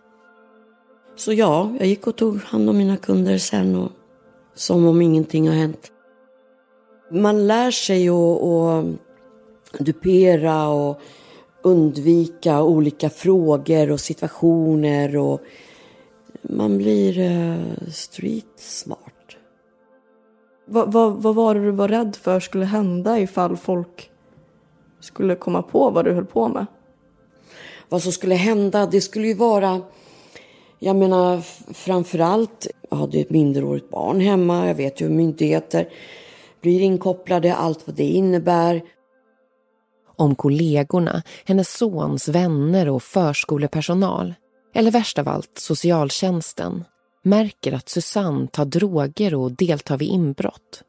Så 1.15 1.33
ja, 1.33 1.71
jag 1.79 1.87
gick 1.87 2.07
och 2.07 2.15
tog 2.15 2.41
hand 2.41 2.69
om 2.69 2.77
mina 2.77 2.97
kunder 2.97 3.37
sen 3.37 3.75
och 3.75 3.91
som 4.53 4.85
om 4.85 5.01
ingenting 5.01 5.47
har 5.47 5.55
hänt. 5.55 5.91
Man 7.11 7.47
lär 7.47 7.71
sig 7.71 8.09
att 8.09 8.85
dupera 9.85 10.67
och 10.67 11.01
undvika 11.63 12.63
olika 12.63 13.09
frågor 13.09 13.91
och 13.91 13.99
situationer 13.99 15.17
och 15.17 15.41
man 16.41 16.77
blir 16.77 17.19
uh, 17.19 17.89
street 17.91 18.53
smart. 18.55 18.99
Vad, 20.65 20.91
vad, 20.91 21.13
vad 21.13 21.35
var 21.35 21.55
det 21.55 21.65
du 21.65 21.71
var 21.71 21.87
rädd 21.87 22.15
för 22.15 22.39
skulle 22.39 22.65
hända 22.65 23.19
ifall 23.19 23.57
folk 23.57 24.11
skulle 24.99 25.35
komma 25.35 25.61
på 25.61 25.89
vad 25.89 26.05
du 26.05 26.13
höll 26.13 26.25
på 26.25 26.47
med? 26.47 26.65
Vad 27.89 28.03
som 28.03 28.11
skulle 28.11 28.35
hända, 28.35 28.85
det 28.85 29.01
skulle 29.01 29.27
ju 29.27 29.33
vara 29.33 29.81
Jag 30.79 30.95
menar 30.95 31.41
framförallt, 31.73 32.67
jag 32.89 32.97
hade 32.97 33.19
ett 33.19 33.29
minderårigt 33.29 33.89
barn 33.89 34.19
hemma. 34.19 34.67
Jag 34.67 34.75
vet 34.75 35.01
ju 35.01 35.07
hur 35.07 35.15
myndigheter 35.15 35.89
blir 36.61 36.81
inkopplade, 36.81 37.55
allt 37.55 37.87
vad 37.87 37.95
det 37.95 38.03
innebär. 38.03 38.81
Om 40.15 40.35
kollegorna, 40.35 41.23
hennes 41.45 41.77
sons 41.77 42.27
vänner 42.27 42.89
och 42.89 43.03
förskolepersonal, 43.03 44.33
eller 44.73 44.91
värst 44.91 45.19
av 45.19 45.27
allt 45.27 45.57
socialtjänsten, 45.57 46.83
märker 47.23 47.73
att 47.73 47.89
Susanne 47.89 48.47
tar 48.47 48.65
droger 48.65 49.35
och 49.35 49.51
deltar 49.51 49.97
vid 49.97 50.09
inbrott. 50.09 50.83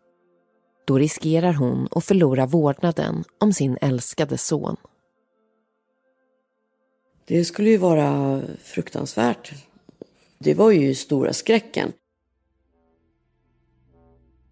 Då 0.86 0.98
riskerar 0.98 1.52
hon 1.52 1.88
att 1.90 2.04
förlora 2.04 2.46
vårdnaden 2.46 3.24
om 3.40 3.52
sin 3.52 3.78
älskade 3.80 4.38
son. 4.38 4.76
Det 7.26 7.44
skulle 7.44 7.70
ju 7.70 7.76
vara 7.76 8.42
fruktansvärt. 8.62 9.52
Det 10.38 10.54
var 10.54 10.70
ju 10.70 10.94
stora 10.94 11.32
skräcken. 11.32 11.92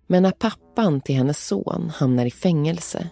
Men 0.07 0.23
när 0.23 0.31
pappan 0.31 1.01
till 1.01 1.15
hennes 1.15 1.47
son 1.47 1.91
hamnar 1.95 2.27
i 2.27 2.31
fängelse 2.31 3.11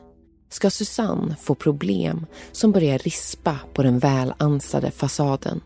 ska 0.50 0.70
Susanne 0.70 1.36
få 1.40 1.54
problem 1.54 2.26
som 2.52 2.72
börjar 2.72 2.98
rispa 2.98 3.58
på 3.74 3.82
den 3.82 3.98
välansade 3.98 4.90
fasaden. 4.90 5.60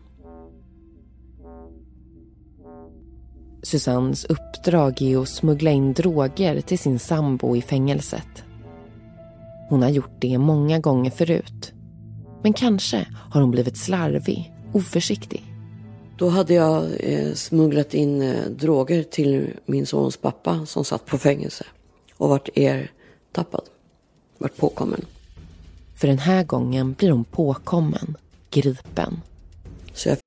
Susannes 3.63 4.25
uppdrag 4.25 5.01
är 5.01 5.21
att 5.21 5.29
smuggla 5.29 5.71
in 5.71 5.93
droger 5.93 6.61
till 6.61 6.79
sin 6.79 6.99
sambo 6.99 7.55
i 7.55 7.61
fängelset. 7.61 8.43
Hon 9.69 9.81
har 9.81 9.89
gjort 9.89 10.21
det 10.21 10.37
många 10.37 10.79
gånger 10.79 11.11
förut. 11.11 11.73
Men 12.43 12.53
kanske 12.53 13.07
har 13.31 13.41
hon 13.41 13.51
blivit 13.51 13.77
slarvig, 13.77 14.53
oförsiktig. 14.73 15.43
Då 16.17 16.29
hade 16.29 16.53
jag 16.53 16.85
eh, 16.99 17.33
smugglat 17.33 17.93
in 17.93 18.21
eh, 18.21 18.45
droger 18.49 19.03
till 19.03 19.49
min 19.65 19.85
sons 19.85 20.17
pappa 20.17 20.65
som 20.65 20.85
satt 20.85 21.05
på 21.05 21.17
fängelse 21.17 21.65
och 22.17 22.29
varit 22.29 22.49
ertappad, 22.55 23.63
vart 24.37 24.57
påkommen. 24.57 25.05
För 25.95 26.07
den 26.07 26.19
här 26.19 26.43
gången 26.43 26.93
blir 26.93 27.11
hon 27.11 27.23
påkommen, 27.23 28.17
gripen. 28.49 29.21
Så 29.93 30.09
jag 30.09 30.17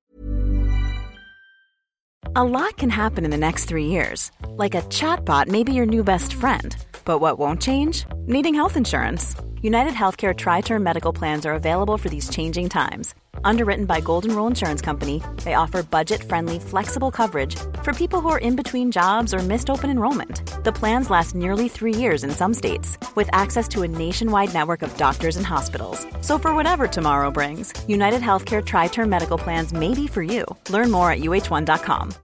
A 2.35 2.45
lot 2.45 2.77
can 2.77 2.91
happen 2.91 3.25
in 3.25 3.31
the 3.31 3.37
next 3.37 3.69
three 3.69 3.87
years. 3.87 4.31
Like 4.59 4.79
a 4.79 4.83
chatbot 4.91 5.49
may 5.49 5.65
be 5.65 5.73
your 5.73 5.87
new 5.87 6.05
best 6.05 6.33
friend. 6.33 6.77
But 7.05 7.21
what 7.21 7.39
won't 7.39 7.63
change? 7.63 8.07
Needing 8.27 8.55
health 8.55 8.77
insurance. 8.77 9.35
United 9.63 9.93
Healthcare 9.93 10.35
Tri 10.35 10.61
Term 10.61 10.83
Medical 10.83 11.13
Plans 11.13 11.47
are 11.47 11.55
available 11.55 11.99
for 11.99 12.09
these 12.09 12.29
changing 12.29 12.69
times. 12.69 13.15
Underwritten 13.45 13.87
by 13.87 14.01
Golden 14.01 14.35
Rule 14.35 14.47
Insurance 14.47 14.81
Company, 14.81 15.23
they 15.43 15.55
offer 15.55 15.83
budget 15.83 16.23
friendly, 16.23 16.59
flexible 16.59 17.11
coverage 17.11 17.57
for 17.83 17.93
people 17.93 18.21
who 18.21 18.29
are 18.29 18.39
in 18.39 18.55
between 18.55 18.93
jobs 18.93 19.35
or 19.35 19.39
missed 19.39 19.71
open 19.71 19.91
enrollment. 19.91 20.65
The 20.65 20.73
plans 20.73 21.11
last 21.11 21.35
nearly 21.35 21.69
three 21.69 21.95
years 21.95 22.25
in 22.25 22.31
some 22.31 22.55
states, 22.55 22.97
with 23.17 23.29
access 23.33 23.69
to 23.69 23.83
a 23.83 23.89
nationwide 23.89 24.55
network 24.55 24.83
of 24.83 24.97
doctors 24.97 25.37
and 25.37 25.47
hospitals. 25.47 26.07
So, 26.21 26.39
for 26.39 26.55
whatever 26.55 26.87
tomorrow 26.87 27.31
brings, 27.31 27.73
United 27.89 28.23
Healthcare 28.23 28.65
Tri 28.65 28.87
Term 28.87 29.11
Medical 29.11 29.39
Plans 29.39 29.73
may 29.73 29.95
be 29.95 30.07
for 30.07 30.23
you. 30.23 30.45
Learn 30.71 30.91
more 30.91 31.11
at 31.11 31.19
uh1.com. 31.19 32.15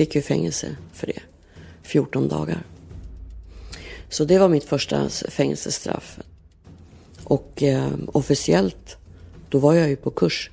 fick 0.00 0.14
ju 0.14 0.22
fängelse 0.22 0.76
för 0.92 1.06
det. 1.06 1.20
14 1.82 2.28
dagar. 2.28 2.62
Så 4.08 4.24
det 4.24 4.38
var 4.38 4.48
mitt 4.48 4.64
första 4.64 5.08
fängelsestraff. 5.08 6.18
Och 7.30 7.62
eh, 7.62 7.92
officiellt, 8.06 8.96
då 9.48 9.58
var 9.58 9.74
jag 9.74 9.88
ju 9.88 9.96
på 9.96 10.10
kurs 10.10 10.50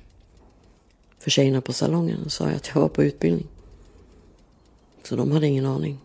för 1.18 1.30
tjejerna 1.30 1.60
på 1.60 1.72
salongen 1.72 2.22
och 2.24 2.32
sa 2.32 2.46
jag 2.46 2.56
att 2.56 2.70
jag 2.74 2.80
var 2.80 2.88
på 2.88 3.04
utbildning. 3.04 3.46
Så 5.02 5.16
de 5.16 5.32
hade 5.32 5.46
ingen 5.46 5.66
aning. 5.66 5.98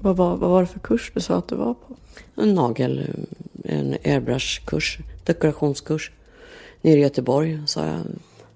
Vad 0.00 0.16
var, 0.16 0.36
vad 0.36 0.50
var 0.50 0.60
det 0.60 0.66
för 0.66 0.80
kurs 0.80 1.12
du 1.14 1.20
sa 1.20 1.36
att 1.36 1.48
du 1.48 1.54
var 1.54 1.74
på? 1.74 1.96
En 2.36 2.54
nagel, 2.54 3.06
en 3.64 3.96
airbrushkurs, 4.04 4.98
dekorationskurs. 5.24 6.12
Nere 6.82 6.98
i 6.98 7.02
Göteborg, 7.02 7.62
sa 7.66 7.86
jag. 7.86 8.00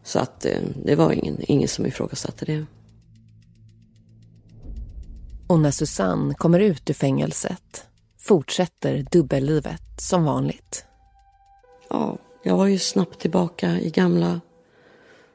Så 0.02 0.18
att 0.18 0.44
eh, 0.44 0.60
det 0.84 0.94
var 0.94 1.12
ingen, 1.12 1.36
ingen 1.40 1.68
som 1.68 1.86
ifrågasatte 1.86 2.44
det. 2.44 2.64
Och 5.46 5.60
när 5.60 5.70
Susanne 5.70 6.34
kommer 6.34 6.60
ut 6.60 6.90
ur 6.90 6.94
fängelset 6.94 7.86
fortsätter 8.18 9.06
dubbellivet 9.10 9.82
som 9.98 10.24
vanligt. 10.24 10.84
Ja, 11.92 12.16
jag 12.42 12.56
var 12.56 12.66
ju 12.66 12.78
snabbt 12.78 13.20
tillbaka 13.20 13.70
i 13.80 13.90
gamla 13.90 14.40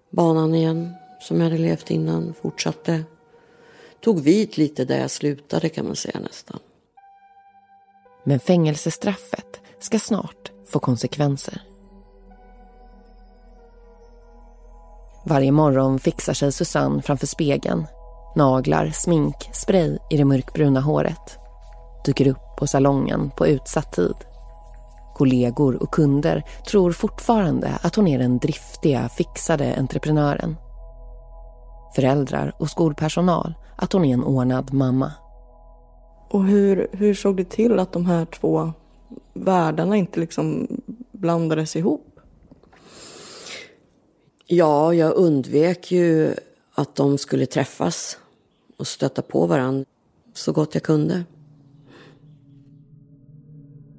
banan 0.10 0.56
igen 0.56 0.93
som 1.22 1.38
jag 1.38 1.43
hade 1.43 1.58
levt 1.58 1.91
innan. 1.91 2.34
Fortsatte. 2.41 3.04
Tog 4.02 4.20
vid 4.20 4.58
lite 4.58 4.86
där 4.86 5.00
jag 5.00 5.12
slutade 5.12 5.70
kan 5.70 5.86
man 5.86 5.96
säga 5.96 6.20
nästan. 6.20 6.60
Men 8.24 8.39
fängelsestraffet 8.39 9.62
ska 9.80 10.00
snart 10.00 10.52
få 10.67 10.80
konsekvenser. 10.80 11.62
Varje 15.26 15.52
morgon 15.52 16.00
fixar 16.00 16.34
sig 16.34 16.52
Susanne 16.52 17.02
framför 17.02 17.28
spegeln. 17.28 17.86
Naglar, 18.36 18.89
smink, 18.89 19.50
spray 19.54 19.98
i 20.10 20.17
det 20.17 20.26
mörkbruna 20.26 20.82
håret. 20.82 21.38
Dyker 22.06 22.28
upp 22.28 22.58
på 22.58 22.67
salongen 22.67 23.32
på 23.38 23.48
utsatt 23.48 23.91
tid. 23.93 24.27
Kollegor 25.18 25.84
och 25.84 25.94
kunder 25.94 26.44
tror 26.70 26.92
fortfarande 26.92 27.80
att 27.82 27.96
hon 27.96 28.08
är 28.08 28.20
den 28.20 28.38
driftiga, 28.38 29.10
fixade 29.10 29.76
entreprenören. 29.76 30.56
Föräldrar 31.96 32.54
och 32.60 32.70
skolpersonal 32.70 33.54
att 33.76 33.94
hon 33.94 34.06
är 34.06 34.14
en 34.14 34.24
ordnad 34.24 34.74
mamma. 34.74 35.12
Och 36.30 36.44
hur, 36.44 36.88
hur 36.92 37.14
såg 37.14 37.38
det 37.38 37.50
till 37.50 37.80
att 37.80 37.92
de 37.92 38.06
här 38.06 38.26
två 38.26 38.72
världarna 39.34 39.98
inte 39.98 40.20
liksom 40.20 40.68
blandades 41.12 41.76
ihop? 41.76 42.20
Ja, 44.46 44.94
jag 44.94 45.14
undvek 45.14 45.92
ju 45.92 46.34
att 46.74 46.96
de 46.96 47.18
skulle 47.18 47.46
träffas 47.46 48.18
och 48.78 48.88
stöta 48.88 49.22
på 49.22 49.46
varandra 49.46 49.86
så 50.34 50.52
gott 50.52 50.74
jag 50.76 50.84
kunde. 50.84 51.24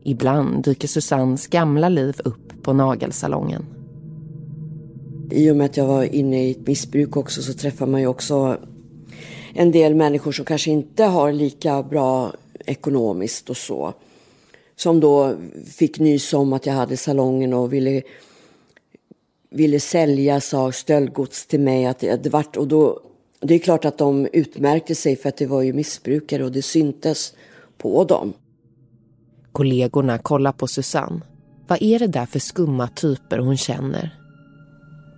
Ibland 0.02 0.64
dyker 0.64 0.88
Susannes 0.88 1.46
gamla 1.46 1.88
liv 1.88 2.20
upp 2.24 2.62
på 2.62 2.72
nagelsalongen. 2.72 3.66
I 5.30 5.50
och 5.50 5.56
med 5.56 5.64
att 5.64 5.76
jag 5.76 5.86
var 5.86 6.04
inne 6.04 6.44
i 6.44 6.50
ett 6.50 6.66
missbruk 6.66 7.16
också 7.16 7.42
så 7.42 7.52
träffar 7.52 7.86
man 7.86 8.00
ju 8.00 8.06
också 8.06 8.56
en 9.54 9.72
del 9.72 9.94
människor 9.94 10.32
som 10.32 10.44
kanske 10.44 10.70
inte 10.70 11.04
har 11.04 11.32
lika 11.32 11.82
bra 11.82 12.32
ekonomiskt 12.66 13.50
och 13.50 13.56
så. 13.56 13.94
Som 14.76 15.00
då 15.00 15.34
fick 15.66 15.98
nys 15.98 16.34
om 16.34 16.52
att 16.52 16.66
jag 16.66 16.74
hade 16.74 16.96
salongen 16.96 17.54
och 17.54 17.72
ville, 17.72 18.02
ville 19.50 19.80
sälja 19.80 20.40
sa 20.40 20.72
stöldgods 20.72 21.46
till 21.46 21.60
mig. 21.60 21.86
Att 21.86 22.00
det 22.00 22.28
vart, 22.32 22.56
och 22.56 22.68
då, 22.68 23.00
det 23.40 23.54
är 23.54 23.58
klart 23.58 23.84
att 23.84 23.98
de 23.98 24.28
utmärkte 24.32 24.94
sig 24.94 25.16
för 25.16 25.28
att 25.28 25.36
det 25.36 25.46
var 25.46 25.62
ju 25.62 25.72
missbrukare 25.72 26.44
och 26.44 26.52
det 26.52 26.62
syntes 26.62 27.34
på 27.78 28.04
dem. 28.04 28.32
Kollegorna 29.52 30.18
kollar 30.18 30.52
på 30.52 30.66
Susanne. 30.66 31.20
Vad 31.66 31.82
är 31.82 31.98
det 31.98 32.06
där 32.06 32.26
för 32.26 32.38
skumma 32.38 32.88
typer 32.88 33.38
hon 33.38 33.56
känner? 33.56 34.18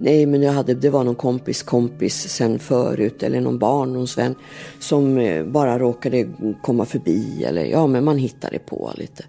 Nej, 0.03 0.27
men 0.27 0.43
jag 0.43 0.53
hade, 0.53 0.75
det 0.75 0.91
var 0.91 1.05
någon 1.05 1.15
kompis 1.15 1.63
kompis 1.63 2.29
sen 2.29 2.59
förut 2.59 3.23
eller 3.23 3.41
någon 3.41 3.59
barndomsvän 3.59 4.35
som 4.79 5.19
eh, 5.19 5.45
bara 5.45 5.79
råkade 5.79 6.29
komma 6.63 6.85
förbi 6.85 7.45
eller 7.45 7.65
ja, 7.65 7.87
men 7.87 8.05
man 8.05 8.19
hittade 8.19 8.59
på 8.59 8.93
lite. 8.97 9.25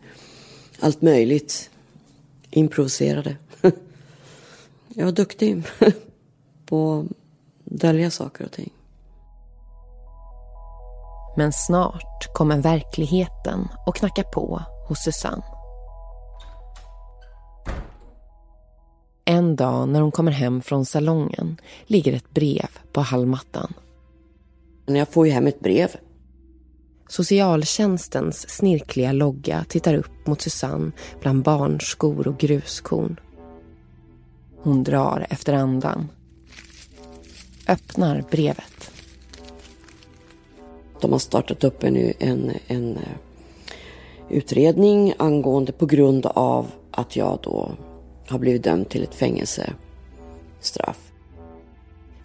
Allt 0.79 1.01
möjligt. 1.01 1.69
Improviserade. 2.49 3.35
jag 4.87 5.05
var 5.05 5.11
duktig 5.11 5.63
på 6.65 7.05
att 7.65 7.79
dölja 7.79 8.11
saker 8.11 8.45
och 8.45 8.51
ting. 8.51 8.73
Men 11.37 11.53
snart 11.53 12.33
kommer 12.33 12.57
verkligheten 12.57 13.67
och 13.87 13.95
knackar 13.95 14.23
på 14.23 14.61
hos 14.91 15.03
Susanne. 15.03 15.43
En 19.25 19.55
dag 19.55 19.89
när 19.89 20.01
hon 20.01 20.11
kommer 20.11 20.31
hem 20.31 20.61
från 20.61 20.85
salongen 20.85 21.57
ligger 21.85 22.13
ett 22.13 22.29
brev 22.29 22.69
på 22.91 23.01
hallmattan. 23.01 23.73
Jag 24.85 25.09
får 25.09 25.27
ju 25.27 25.33
hem 25.33 25.47
ett 25.47 25.59
brev. 25.59 25.95
Socialtjänstens 27.07 28.49
snirkliga 28.49 29.11
logga 29.11 29.65
tittar 29.69 29.93
upp 29.93 30.27
mot 30.27 30.41
Susanne 30.41 30.91
bland 31.21 31.43
barnskor 31.43 32.27
och 32.27 32.37
gruskorn. 32.37 33.19
Hon 34.57 34.83
drar 34.83 35.27
efter 35.29 35.53
andan. 35.53 36.07
Öppnar 37.67 38.23
brevet. 38.31 38.91
De 41.01 41.11
har 41.11 41.19
startat 41.19 41.63
upp 41.63 41.83
en, 41.83 42.13
en, 42.19 42.51
en 42.67 42.99
utredning 44.31 45.13
angående 45.17 45.71
på 45.71 45.85
grund 45.85 46.25
av 46.25 46.71
att 46.91 47.15
jag 47.15 47.39
då 47.43 47.71
har 48.27 48.39
blivit 48.39 48.63
dömd 48.63 48.89
till 48.89 49.03
ett 49.03 49.15
fängelsestraff. 49.15 51.11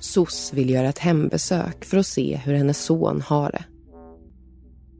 SOS 0.00 0.52
vill 0.52 0.70
göra 0.70 0.88
ett 0.88 0.98
hembesök 0.98 1.84
för 1.84 1.96
att 1.96 2.06
se 2.06 2.36
hur 2.36 2.54
hennes 2.54 2.78
son 2.78 3.20
har 3.20 3.50
det. 3.50 3.64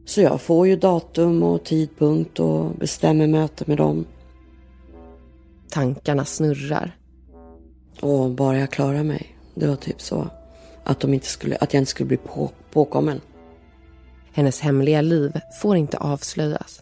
Så 0.05 0.21
jag 0.21 0.41
får 0.41 0.67
ju 0.67 0.75
datum 0.75 1.43
och 1.43 1.63
tidpunkt 1.63 2.39
och 2.39 2.71
bestämmer 2.71 3.27
möte 3.27 3.63
med 3.67 3.77
dem. 3.77 4.05
Tankarna 5.69 6.25
snurrar. 6.25 6.97
Och 8.01 8.29
bara 8.29 8.59
jag 8.59 8.71
klarar 8.71 9.03
mig. 9.03 9.37
Det 9.55 9.67
var 9.67 9.75
typ 9.75 10.01
så. 10.01 10.27
Att, 10.83 10.99
de 10.99 11.13
inte 11.13 11.27
skulle, 11.27 11.55
att 11.55 11.73
jag 11.73 11.81
inte 11.81 11.91
skulle 11.91 12.07
bli 12.07 12.17
på, 12.17 12.51
påkommen. 12.71 13.21
Hennes 14.31 14.59
hemliga 14.59 15.01
liv 15.01 15.39
får 15.61 15.77
inte 15.77 15.97
avslöjas. 15.97 16.81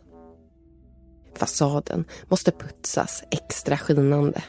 Fasaden 1.37 2.05
måste 2.27 2.51
putsas 2.51 3.23
extra 3.31 3.77
skinande. 3.77 4.43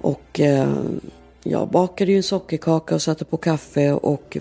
Och 0.00 0.40
eh, 0.40 0.74
jag 1.42 1.68
bakade 1.68 2.10
ju 2.10 2.16
en 2.16 2.22
sockerkaka 2.22 2.94
och 2.94 3.02
satte 3.02 3.24
på 3.24 3.36
kaffe 3.36 3.92
och 3.92 4.36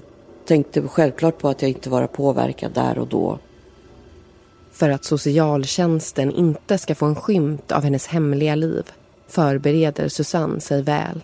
tänkte 0.45 0.87
självklart 0.87 1.37
på 1.37 1.49
att 1.49 1.61
jag 1.61 1.71
inte 1.71 1.89
var 1.89 2.07
påverkad 2.07 2.73
där 2.73 2.97
och 2.97 3.07
då. 3.07 3.39
För 4.71 4.89
att 4.89 5.03
socialtjänsten 5.03 6.31
inte 6.31 6.77
ska 6.77 6.95
få 6.95 7.05
en 7.05 7.15
skymt 7.15 7.71
av 7.71 7.83
hennes 7.83 8.07
hemliga 8.07 8.55
liv 8.55 8.91
förbereder 9.27 10.07
Susanne 10.07 10.61
sig 10.61 10.81
väl. 10.81 11.21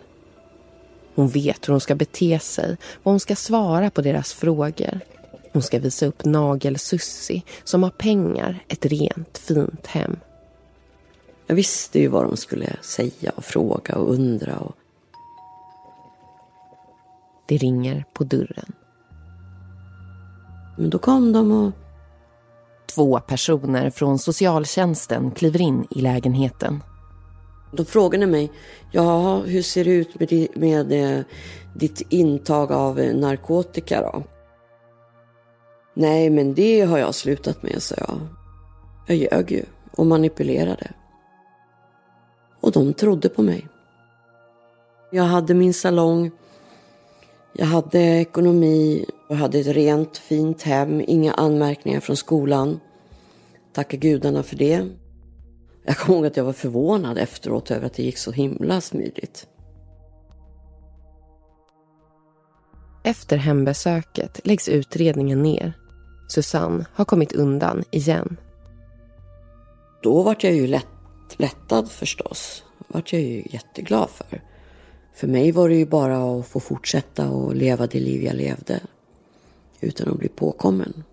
Hon 1.15 1.27
vet 1.27 1.67
hur 1.67 1.73
hon 1.73 1.81
ska 1.81 1.95
bete 1.95 2.39
sig, 2.39 2.77
vad 3.03 3.13
hon 3.13 3.19
ska 3.19 3.35
svara 3.35 3.89
på 3.89 4.01
deras 4.01 4.33
frågor. 4.33 4.99
Hon 5.57 5.61
ska 5.63 5.79
visa 5.79 6.05
upp 6.05 6.25
Nagel-Sussi 6.25 7.41
som 7.63 7.83
har 7.83 7.89
pengar, 7.89 8.63
ett 8.67 8.85
rent 8.85 9.37
fint 9.37 9.87
hem. 9.87 10.19
Jag 11.47 11.55
visste 11.55 11.99
ju 11.99 12.07
vad 12.07 12.25
de 12.25 12.37
skulle 12.37 12.75
säga 12.81 13.31
och 13.35 13.43
fråga 13.43 13.95
och 13.95 14.13
undra. 14.13 14.57
Och... 14.57 14.75
Det 17.47 17.57
ringer 17.57 18.05
på 18.13 18.23
dörren. 18.23 18.71
Men 20.77 20.89
då 20.89 20.99
kom 20.99 21.33
de 21.33 21.51
och... 21.51 21.71
Två 22.95 23.19
personer 23.19 23.89
från 23.89 24.19
socialtjänsten 24.19 25.31
kliver 25.31 25.61
in 25.61 25.87
i 25.89 26.01
lägenheten. 26.01 26.83
De 27.73 27.85
frågade 27.85 28.27
mig, 28.27 28.51
ja 28.91 29.39
hur 29.39 29.61
ser 29.61 29.85
det 29.85 29.91
ut 29.91 30.19
med, 30.19 30.47
med 30.55 30.91
eh, 30.91 31.25
ditt 31.75 32.01
intag 32.09 32.71
av 32.71 32.95
narkotika 32.97 34.01
då? 34.01 34.23
Nej, 35.99 36.29
men 36.29 36.53
det 36.53 36.81
har 36.81 36.97
jag 36.97 37.15
slutat 37.15 37.63
med, 37.63 37.83
sa 37.83 37.95
jag. 37.97 38.19
Jag 39.07 39.17
ljög 39.17 39.51
ju 39.51 39.63
och 39.91 40.05
manipulerade. 40.05 40.91
Och 42.59 42.71
de 42.71 42.93
trodde 42.93 43.29
på 43.29 43.41
mig. 43.41 43.67
Jag 45.11 45.23
hade 45.23 45.53
min 45.53 45.73
salong. 45.73 46.31
Jag 47.53 47.65
hade 47.65 47.99
ekonomi 47.99 49.05
och 49.29 49.35
hade 49.35 49.59
ett 49.59 49.67
rent 49.67 50.17
fint 50.17 50.61
hem. 50.61 51.01
Inga 51.07 51.33
anmärkningar 51.33 51.99
från 51.99 52.17
skolan. 52.17 52.79
Tacka 53.73 53.97
gudarna 53.97 54.43
för 54.43 54.55
det. 54.55 54.87
Jag 55.85 55.97
kommer 55.97 56.17
ihåg 56.17 56.25
att 56.25 56.37
jag 56.37 56.43
var 56.43 56.53
förvånad 56.53 57.17
efteråt 57.17 57.71
över 57.71 57.85
att 57.85 57.93
det 57.93 58.03
gick 58.03 58.17
så 58.17 58.31
himla 58.31 58.81
smidigt. 58.81 59.47
Efter 63.03 63.37
hembesöket 63.37 64.47
läggs 64.47 64.69
utredningen 64.69 65.43
ner. 65.43 65.73
Susanne 66.27 66.85
har 66.93 67.05
kommit 67.05 67.33
undan 67.33 67.83
igen. 67.91 68.37
Då 70.03 70.21
vart 70.21 70.43
jag 70.43 70.53
ju 70.53 70.67
lätt, 70.67 70.87
lättad 71.37 71.91
förstås. 71.91 72.63
Vart 72.87 73.13
jag 73.13 73.21
ju 73.21 73.43
jätteglad 73.49 74.09
för. 74.09 74.41
För 75.13 75.27
mig 75.27 75.51
var 75.51 75.69
det 75.69 75.75
ju 75.75 75.85
bara 75.85 76.39
att 76.39 76.47
få 76.47 76.59
fortsätta 76.59 77.29
och 77.29 77.55
leva 77.55 77.87
det 77.87 77.99
liv 77.99 78.23
jag 78.23 78.35
levde 78.35 78.79
utan 79.79 80.11
att 80.11 80.17
bli 80.17 80.27
påkommen. 80.27 81.03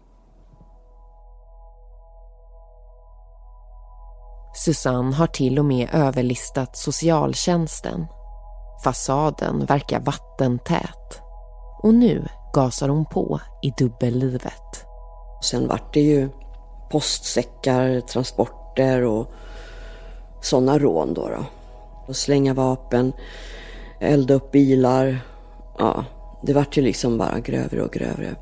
Susanne 4.54 5.14
har 5.14 5.26
till 5.26 5.58
och 5.58 5.64
med 5.64 5.88
överlistat 5.92 6.76
socialtjänsten. 6.76 8.06
Fasaden 8.84 9.66
verkar 9.66 10.00
vattentät. 10.00 11.20
Och 11.82 11.94
nu 11.94 12.28
gasar 12.52 12.88
hon 12.88 13.04
på 13.04 13.40
i 13.62 13.70
dubbellivet. 13.78 14.86
Sen 15.44 15.68
vart 15.68 15.94
det 15.94 16.00
ju 16.00 16.28
postsäckar, 16.90 18.00
transporter 18.00 19.02
och 19.02 19.32
sådana 20.42 20.78
rån 20.78 21.14
då. 21.14 21.28
då. 21.28 21.44
Och 22.06 22.16
slänga 22.16 22.54
vapen, 22.54 23.12
elda 24.00 24.34
upp 24.34 24.52
bilar. 24.52 25.20
Ja, 25.78 26.04
det 26.42 26.52
vart 26.52 26.76
ju 26.76 26.82
liksom 26.82 27.18
bara 27.18 27.38
grövre 27.38 27.82
och 27.82 27.92
grövre. 27.92 28.34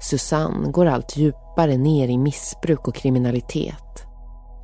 Susanne 0.00 0.70
går 0.70 0.86
allt 0.86 1.16
djupare 1.16 1.76
ner 1.76 2.08
i 2.08 2.18
missbruk 2.18 2.88
och 2.88 2.94
kriminalitet. 2.94 4.02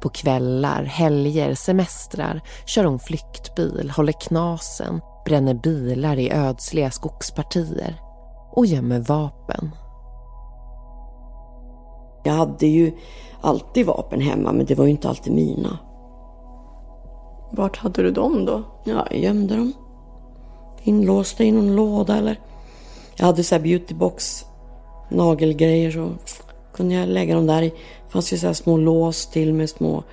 På 0.00 0.08
kvällar, 0.08 0.84
helger, 0.84 1.54
semestrar 1.54 2.40
kör 2.66 2.84
hon 2.84 2.98
flyktbil, 2.98 3.92
håller 3.96 4.20
knasen, 4.20 5.00
bränner 5.24 5.54
bilar 5.54 6.16
i 6.16 6.32
ödsliga 6.32 6.90
skogspartier 6.90 8.00
och 8.52 8.66
gömmer 8.66 9.00
vapen. 9.00 9.70
Jag 12.28 12.34
hade 12.34 12.66
ju 12.66 12.92
alltid 13.40 13.86
vapen 13.86 14.20
hemma 14.20 14.52
men 14.52 14.66
det 14.66 14.74
var 14.74 14.84
ju 14.84 14.90
inte 14.90 15.08
alltid 15.08 15.32
mina. 15.32 15.78
Vart 17.50 17.76
hade 17.76 18.02
du 18.02 18.10
dem 18.10 18.44
då? 18.44 18.62
Ja, 18.84 19.06
jag 19.10 19.20
gömde 19.20 19.56
dem. 19.56 19.72
Inlåsta 20.82 21.44
i 21.44 21.52
någon 21.52 21.76
låda 21.76 22.16
eller... 22.16 22.40
Jag 23.16 23.26
hade 23.26 23.44
så 23.44 23.54
här 23.54 23.62
beautybox, 23.62 24.44
nagelgrejer 25.10 25.90
så 25.90 26.10
kunde 26.72 26.94
jag 26.94 27.08
lägga 27.08 27.34
dem 27.34 27.46
där 27.46 27.62
i. 27.62 27.68
Det 27.68 28.12
fanns 28.12 28.32
ju 28.32 28.38
så 28.38 28.46
här 28.46 28.54
små 28.54 28.76
lås 28.76 29.26
till 29.26 29.54
med 29.54 29.70
små 29.70 30.04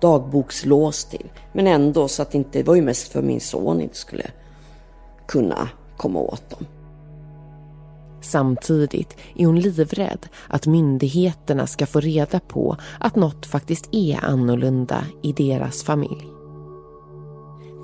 dagbokslås 0.00 1.04
till. 1.04 1.30
Men 1.52 1.66
ändå 1.66 2.08
så 2.08 2.22
att 2.22 2.34
inte, 2.34 2.58
det 2.58 2.64
var 2.64 2.74
ju 2.74 2.82
mest 2.82 3.12
för 3.12 3.22
min 3.22 3.40
son 3.40 3.80
inte 3.80 3.96
skulle 3.96 4.26
kunna 5.26 5.68
komma 5.96 6.20
åt 6.20 6.50
dem. 6.50 6.66
Samtidigt 8.20 9.16
är 9.36 9.46
hon 9.46 9.60
livrädd 9.60 10.26
att 10.48 10.66
myndigheterna 10.66 11.66
ska 11.66 11.86
få 11.86 12.00
reda 12.00 12.40
på 12.40 12.76
att 13.00 13.16
något 13.16 13.46
faktiskt 13.46 13.88
är 13.92 14.24
annorlunda 14.24 15.04
i 15.22 15.32
deras 15.32 15.82
familj. 15.82 16.24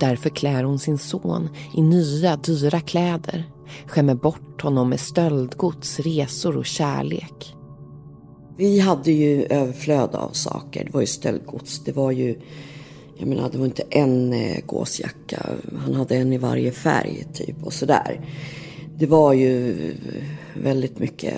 Därför 0.00 0.30
klär 0.30 0.64
hon 0.64 0.78
sin 0.78 0.98
son 0.98 1.48
i 1.74 1.82
nya 1.82 2.36
dyra 2.36 2.80
kläder, 2.80 3.44
skämmer 3.86 4.14
bort 4.14 4.62
honom 4.62 4.88
med 4.88 5.00
stöldgods, 5.00 6.00
resor 6.00 6.56
och 6.56 6.66
kärlek. 6.66 7.54
Vi 8.56 8.80
hade 8.80 9.12
ju 9.12 9.44
överflöd 9.44 10.14
av 10.14 10.30
saker. 10.30 10.84
Det 10.84 10.92
var 10.92 11.00
ju 11.00 11.06
stöldgods. 11.06 11.84
Det 11.84 11.92
var 11.92 12.10
ju, 12.10 12.38
jag 13.18 13.28
menar, 13.28 13.50
det 13.52 13.58
var 13.58 13.64
inte 13.64 13.84
en 13.90 14.32
eh, 14.32 14.64
gåsjacka. 14.66 15.46
Han 15.84 15.94
hade 15.94 16.16
en 16.16 16.32
i 16.32 16.38
varje 16.38 16.72
färg 16.72 17.26
typ 17.34 17.64
och 17.64 17.72
sådär. 17.72 18.20
Det 18.96 19.06
var 19.06 19.32
ju 19.32 19.74
väldigt 20.54 20.98
mycket. 20.98 21.34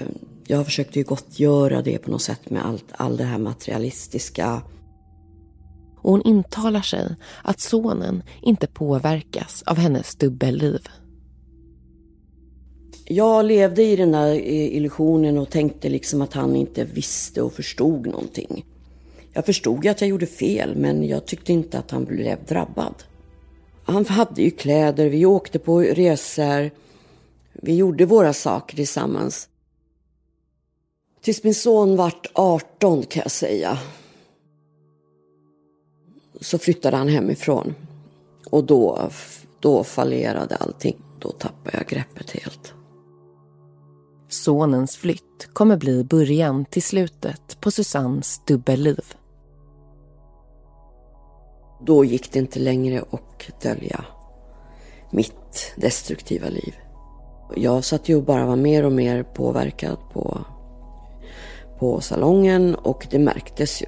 Jag 0.47 0.65
försökte 0.65 0.99
ju 0.99 1.05
gottgöra 1.05 1.83
det 1.83 1.99
på 1.99 2.11
något 2.11 2.23
sätt 2.23 2.51
med 2.51 2.67
allt, 2.67 2.85
all 2.91 3.17
det 3.17 3.25
här 3.25 3.39
materialistiska. 3.39 4.63
Och 5.97 6.11
hon 6.11 6.23
intalar 6.23 6.81
sig 6.81 7.15
att 7.43 7.61
sonen 7.61 8.23
inte 8.43 8.67
påverkas 8.67 9.63
av 9.67 9.77
hennes 9.77 10.15
dubbelliv. 10.15 10.81
Jag 13.05 13.45
levde 13.45 13.83
i 13.83 13.97
den 13.97 14.13
där 14.13 14.35
illusionen 14.45 15.39
och 15.39 15.51
tänkte 15.51 15.89
liksom 15.89 16.23
att 16.23 16.33
han 16.33 16.57
inte 16.57 16.85
visste 16.85 17.43
och 17.43 17.53
förstod 17.53 18.07
någonting. 18.07 18.65
Jag 19.33 19.47
förstod 19.47 19.85
ju 19.85 19.91
att 19.91 20.01
jag 20.01 20.11
gjorde 20.11 20.27
fel 20.27 20.77
men 20.77 21.09
jag 21.09 21.27
tyckte 21.27 21.53
inte 21.53 21.79
att 21.79 21.91
han 21.91 22.05
blev 22.05 22.45
drabbad. 22.45 22.95
Han 23.85 24.07
hade 24.07 24.43
ju 24.43 24.51
kläder, 24.51 25.09
vi 25.09 25.27
åkte 25.27 25.59
på 25.59 25.81
resor. 25.81 26.71
Vi 27.63 27.77
gjorde 27.77 28.07
våra 28.07 28.33
saker 28.33 28.77
tillsammans. 28.77 29.49
Tills 31.21 31.45
min 31.45 31.55
son 31.55 31.97
vart 31.97 32.27
18 32.33 33.03
kan 33.03 33.23
jag 33.23 33.31
säga. 33.31 33.79
Så 36.41 36.59
flyttade 36.59 36.97
han 36.97 37.09
hemifrån. 37.09 37.75
Och 38.51 38.65
då, 38.65 39.11
då 39.61 39.85
fallerade 39.85 40.57
allting. 40.57 40.97
Då 41.19 41.31
tappade 41.31 41.77
jag 41.77 41.87
greppet 41.87 42.31
helt. 42.31 42.75
Sonens 44.29 44.97
flytt 44.97 45.49
kommer 45.53 45.77
bli 45.77 46.05
början 46.05 46.65
till 46.65 46.83
slutet 46.83 47.61
på 47.61 47.71
Susannes 47.71 48.41
dubbelliv. 48.47 49.15
Då 51.87 52.05
gick 52.05 52.33
det 52.33 52.39
inte 52.39 52.59
längre 52.59 53.05
att 53.11 53.63
dölja 53.63 54.05
mitt 55.11 55.73
destruktiva 55.77 56.49
liv. 56.49 56.75
Jag 57.55 57.85
satt 57.85 58.09
ju 58.09 58.23
bara 58.23 58.47
var 58.47 58.57
mer 58.57 58.85
och 58.85 58.93
mer 58.93 59.23
påverkad 59.23 59.97
på, 60.13 60.39
på 61.79 62.01
salongen 62.01 62.75
och 62.75 63.07
det 63.11 63.19
märktes 63.19 63.83
ju. 63.83 63.87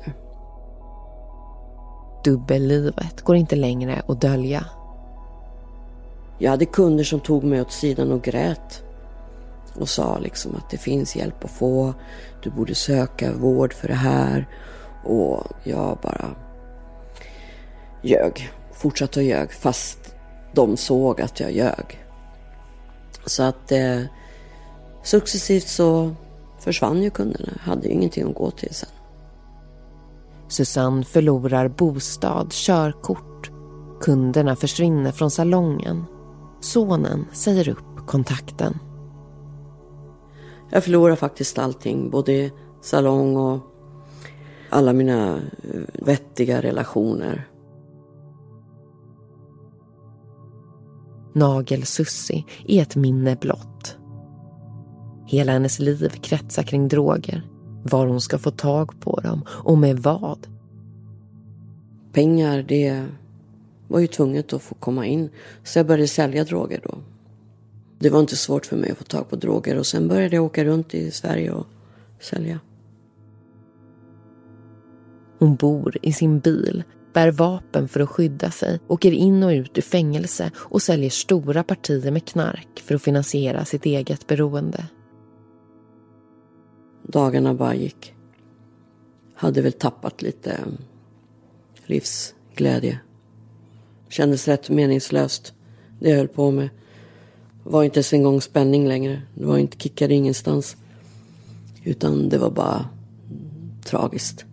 Dubbellivet 2.25 3.23
går 3.23 3.37
inte 3.37 3.57
längre 3.57 4.03
att 4.09 4.21
dölja. 4.21 4.65
Jag 6.39 6.51
hade 6.51 6.65
kunder 6.65 7.05
som 7.05 7.21
tog 7.21 7.45
mig 7.45 7.61
åt 7.61 7.73
sidan 7.73 8.13
och 8.13 8.23
grät 8.23 8.83
och 9.75 9.89
sa 9.89 10.19
liksom 10.19 10.57
att 10.57 10.71
det 10.71 10.79
finns 10.79 11.17
hjälp 11.17 11.45
att 11.45 11.51
få. 11.51 11.95
Du 12.43 12.51
borde 12.51 12.75
söka 12.75 13.33
vård 13.33 13.73
för 13.73 13.89
det 13.89 13.95
här. 13.95 14.49
Och 15.05 15.47
jag 15.65 15.99
bara 16.03 16.35
ljög. 18.03 18.51
Fortsatte 18.73 19.21
att 19.21 19.27
ljög 19.27 19.53
fast 19.53 20.15
de 20.53 20.77
såg 20.77 21.21
att 21.21 21.41
jag 21.41 21.53
ljög. 21.53 22.08
Så 23.29 23.43
att 23.43 23.73
eh, 23.73 24.01
successivt 25.03 25.69
så 25.69 26.15
försvann 26.59 27.03
ju 27.03 27.11
kunderna. 27.11 27.53
Hade 27.61 27.87
ju 27.87 27.93
ingenting 27.93 28.29
att 28.29 28.35
gå 28.35 28.51
till 28.51 28.75
sen. 28.75 28.89
Susanne 30.49 31.05
förlorar 31.05 31.69
bostad, 31.69 32.53
körkort. 32.53 33.51
Kunderna 34.01 34.57
försvinner 34.57 35.13
från 35.13 35.31
salongen. 35.31 36.05
Sonen 36.61 37.25
säger 37.33 37.69
upp 37.69 38.07
kontakten. 38.07 38.79
Jag 40.71 40.85
förlorar 40.85 41.17
faktiskt 41.17 41.59
allting, 41.59 42.11
både 42.11 42.51
salong 42.83 43.37
och 43.37 43.61
alla 44.71 44.93
mina 44.93 45.37
eh, 45.37 45.81
vettiga 45.93 46.63
relationer. 46.63 47.48
Nagel-Sussi 51.39 52.45
är 52.69 52.83
ett 52.83 52.97
minne 52.97 53.37
blott. 53.37 53.97
Hela 55.27 55.53
hennes 55.53 55.79
liv 55.79 56.09
kretsar 56.09 56.63
kring 56.63 56.89
droger. 56.89 57.43
Var 57.83 58.07
hon 58.07 58.21
ska 58.21 58.39
få 58.39 58.51
tag 58.51 59.01
på 59.01 59.21
dem 59.21 59.45
och 59.49 59.79
med 59.79 59.99
vad. 59.99 60.47
Pengar, 62.13 62.63
det 62.63 63.07
var 63.89 64.01
ju 64.01 64.07
tvunget 64.07 64.53
att 64.53 64.63
få 64.63 64.75
komma 64.75 65.07
in. 65.07 65.31
Så 65.65 65.79
jag 65.79 65.87
började 65.87 66.09
sälja 66.09 66.45
droger 66.45 66.81
då. 66.85 66.99
Det 67.99 68.11
var 68.11 68.21
inte 68.21 68.37
svårt 68.37 68.67
för 68.67 68.77
mig 68.77 68.91
att 68.91 68.99
få 68.99 69.05
tag 69.05 69.31
på 69.31 69.37
droger 69.37 69.79
och 69.79 69.87
sen 69.87 70.09
började 70.09 70.37
jag 70.37 70.45
åka 70.45 70.65
runt 70.65 70.95
i 70.95 71.11
Sverige 71.11 71.53
och 71.53 71.67
sälja. 72.21 72.61
Hon 75.39 75.57
bor 75.57 75.97
i 76.03 76.13
sin 76.13 76.39
bil, 76.39 76.85
bär 77.13 77.31
vapen 77.31 77.89
för 77.89 78.01
att 78.01 78.09
skydda 78.09 78.51
sig, 78.51 78.81
åker 78.87 79.13
in 79.13 79.43
och 79.43 79.51
ut 79.51 79.79
ur 79.79 79.83
fängelse 79.83 80.51
och 80.57 80.83
säljer 80.83 81.11
stora 81.11 81.63
partier 81.63 82.11
med 82.11 82.25
knark 82.25 82.83
för 82.85 82.95
att 82.95 83.03
finansiera 83.03 83.65
sitt 83.65 83.87
eget 83.87 84.27
beroende. 84.27 84.85
Dagarna 87.03 87.55
bara 87.55 87.75
gick. 87.75 88.15
Hade 89.35 89.63
väl 89.63 89.73
tappat 89.73 90.23
lite 90.23 90.53
mm, 90.53 90.77
livsglädje. 91.87 93.01
Kändes 94.09 94.49
rätt 94.49 94.71
meningslöst 94.71 95.53
det 96.01 96.11
jag 96.11 96.17
höll 96.17 96.29
på 96.29 96.51
med. 96.51 96.69
Var 97.65 97.85
inte 97.85 97.99
ens 97.99 98.13
en 98.13 98.23
gång 98.23 98.41
spänning 98.41 98.89
längre. 98.89 99.23
Det 99.35 99.45
var 99.45 99.59
inte 99.59 99.79
kickade 99.79 100.15
ingenstans. 100.15 100.77
Utan 101.85 102.29
det 102.29 102.39
var 102.39 102.51
bara 102.51 102.89
mm, 103.31 103.83
tragiskt. 103.85 104.45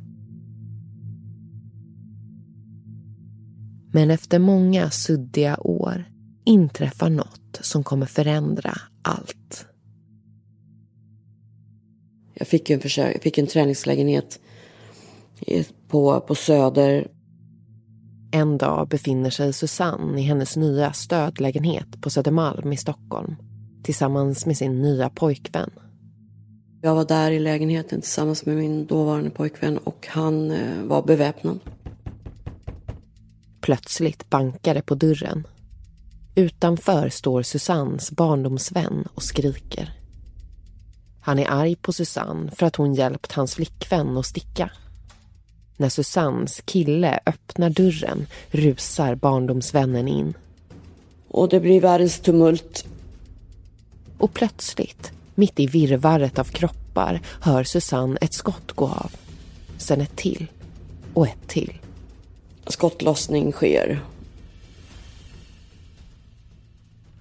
Men 3.96 4.12
efter 4.12 4.40
många 4.40 4.90
suddiga 4.90 5.58
år 5.60 6.06
inträffar 6.46 7.10
något 7.10 7.60
som 7.62 7.84
kommer 7.84 8.06
förändra 8.06 8.78
allt. 9.02 9.66
Jag 12.34 12.48
fick 12.48 12.70
en, 12.70 12.80
försök, 12.80 13.24
fick 13.24 13.38
en 13.38 13.48
träningslägenhet 13.48 14.40
på, 15.88 16.20
på 16.20 16.36
Söder. 16.36 17.08
En 18.32 18.58
dag 18.58 18.88
befinner 18.88 19.30
sig 19.30 19.54
Susanne 19.54 20.22
i 20.22 20.24
hennes 20.24 20.58
nya 20.58 20.94
stödlägenhet 20.94 22.02
på 22.02 22.10
Södermalm 22.10 22.74
i 22.74 22.78
Stockholm 22.78 23.36
tillsammans 23.84 24.46
med 24.46 24.58
sin 24.58 24.82
nya 24.82 25.10
pojkvän. 25.10 25.70
Jag 26.82 26.96
var 26.96 27.06
där 27.06 27.32
i 27.32 27.40
lägenheten 27.40 28.02
tillsammans 28.02 28.46
med 28.46 28.58
min 28.58 28.86
dåvarande 28.86 29.30
pojkvän 29.30 29.78
och 29.78 30.08
han 30.10 30.52
eh, 30.52 30.84
var 30.84 31.04
beväpnad. 31.04 31.60
Plötsligt 33.66 34.30
bankar 34.30 34.74
det 34.74 34.82
på 34.82 34.96
dörren. 34.96 35.48
Utanför 36.36 37.10
står 37.10 37.42
Susannes 37.42 38.12
barndomsvän 38.12 39.08
och 39.14 39.24
skriker. 39.24 39.94
Han 41.22 41.40
är 41.40 41.52
arg 41.52 41.76
på 41.76 41.94
Susanne 41.94 42.52
för 42.52 42.66
att 42.66 42.76
hon 42.76 42.94
hjälpt 42.94 43.32
hans 43.32 43.56
flickvän 43.56 44.18
att 44.18 44.26
sticka. 44.26 44.72
När 45.78 45.90
Susannes 45.90 46.62
kille 46.66 47.20
öppnar 47.26 47.70
dörren 47.70 48.28
rusar 48.52 49.16
barndomsvännen 49.16 50.08
in. 50.08 50.34
Och 51.28 51.50
det 51.50 51.60
blir 51.60 51.82
världens 51.82 52.20
tumult. 52.20 52.86
Och 54.18 54.34
plötsligt, 54.34 55.12
mitt 55.36 55.60
i 55.60 55.68
virvaret 55.68 56.40
av 56.40 56.44
kroppar, 56.44 57.22
hör 57.42 57.64
Susanne 57.64 58.18
ett 58.22 58.34
skott 58.34 58.72
gå 58.72 58.86
av. 58.86 59.12
Sen 59.78 60.02
ett 60.02 60.16
till 60.16 60.48
och 61.14 61.28
ett 61.28 61.48
till. 61.48 61.80
Skottlossning 62.68 63.52
sker. 63.52 64.06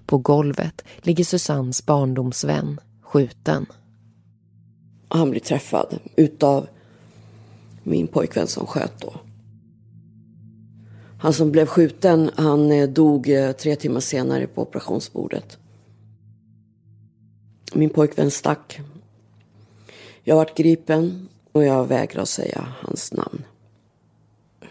På 0.05 0.17
golvet 0.17 0.83
ligger 0.97 1.23
Susannes 1.23 1.85
barndomsvän 1.85 2.79
skjuten. 3.01 3.65
Han 5.07 5.29
blir 5.29 5.41
träffad 5.41 5.99
utav 6.15 6.67
min 7.83 8.07
pojkvän 8.07 8.47
som 8.47 8.67
sköt 8.67 9.01
då. 9.01 9.13
Han 11.19 11.33
som 11.33 11.51
blev 11.51 11.65
skjuten, 11.65 12.31
han 12.35 12.71
eh, 12.71 12.89
dog 12.89 13.29
eh, 13.29 13.51
tre 13.51 13.75
timmar 13.75 13.99
senare 13.99 14.47
på 14.47 14.61
operationsbordet. 14.61 15.57
Min 17.73 17.89
pojkvän 17.89 18.31
stack. 18.31 18.79
Jag 20.23 20.35
vart 20.35 20.57
gripen 20.57 21.29
och 21.51 21.63
jag 21.63 21.87
vägrar 21.87 22.25
säga 22.25 22.67
hans 22.81 23.13
namn. 23.13 23.43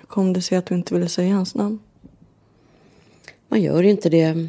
Hur 0.04 0.08
kom 0.08 0.32
det 0.32 0.42
sig 0.42 0.58
att 0.58 0.66
du 0.66 0.74
inte 0.74 0.94
ville 0.94 1.08
säga 1.08 1.34
hans 1.34 1.54
namn? 1.54 1.78
Man 3.48 3.62
gör 3.62 3.82
inte 3.82 4.08
det. 4.08 4.48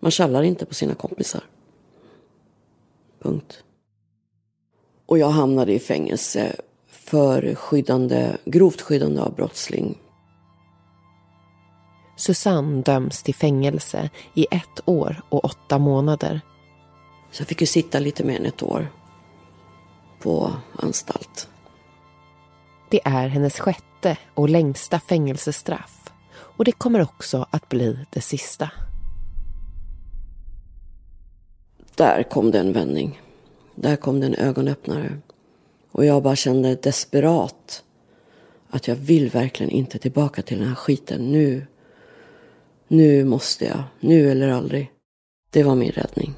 Man 0.00 0.10
kallar 0.10 0.42
inte 0.42 0.66
på 0.66 0.74
sina 0.74 0.94
kompisar. 0.94 1.44
Punkt. 3.18 3.64
Och 5.06 5.18
jag 5.18 5.28
hamnade 5.28 5.72
i 5.72 5.78
fängelse 5.78 6.56
för 6.88 7.54
skyddande, 7.54 8.36
grovt 8.44 8.80
skyddande 8.80 9.20
av 9.20 9.34
brottsling. 9.34 9.98
Susanne 12.16 12.82
döms 12.82 13.22
till 13.22 13.34
fängelse 13.34 14.10
i 14.34 14.46
ett 14.50 14.80
år 14.84 15.22
och 15.28 15.44
åtta 15.44 15.78
månader. 15.78 16.40
Så 17.30 17.40
jag 17.40 17.48
fick 17.48 17.60
ju 17.60 17.66
sitta 17.66 17.98
lite 17.98 18.24
mer 18.24 18.36
än 18.36 18.46
ett 18.46 18.62
år 18.62 18.88
på 20.20 20.50
anstalt. 20.76 21.48
Det 22.90 23.00
är 23.04 23.28
hennes 23.28 23.60
sjätte 23.60 23.91
och 24.34 24.48
längsta 24.48 25.00
fängelsestraff 25.00 26.02
och 26.62 26.64
det 26.64 26.72
kommer 26.72 27.02
också 27.02 27.46
att 27.50 27.68
bli 27.68 27.98
det 28.10 28.20
sista. 28.20 28.70
Där 31.94 32.22
kom 32.22 32.50
det 32.50 32.58
en 32.58 32.72
vändning. 32.72 33.20
Där 33.74 33.96
kom 33.96 34.20
det 34.20 34.26
en 34.26 34.34
ögonöppnare. 34.34 35.18
Och 35.92 36.04
jag 36.04 36.22
bara 36.22 36.36
kände 36.36 36.74
desperat 36.74 37.84
att 38.70 38.88
jag 38.88 38.96
vill 38.96 39.30
verkligen 39.30 39.70
inte 39.70 39.98
tillbaka 39.98 40.42
till 40.42 40.58
den 40.58 40.68
här 40.68 40.74
skiten 40.74 41.32
nu. 41.32 41.66
Nu 42.88 43.24
måste 43.24 43.64
jag. 43.64 43.82
Nu 44.00 44.30
eller 44.30 44.48
aldrig. 44.48 44.90
Det 45.50 45.62
var 45.62 45.74
min 45.74 45.92
räddning. 45.92 46.34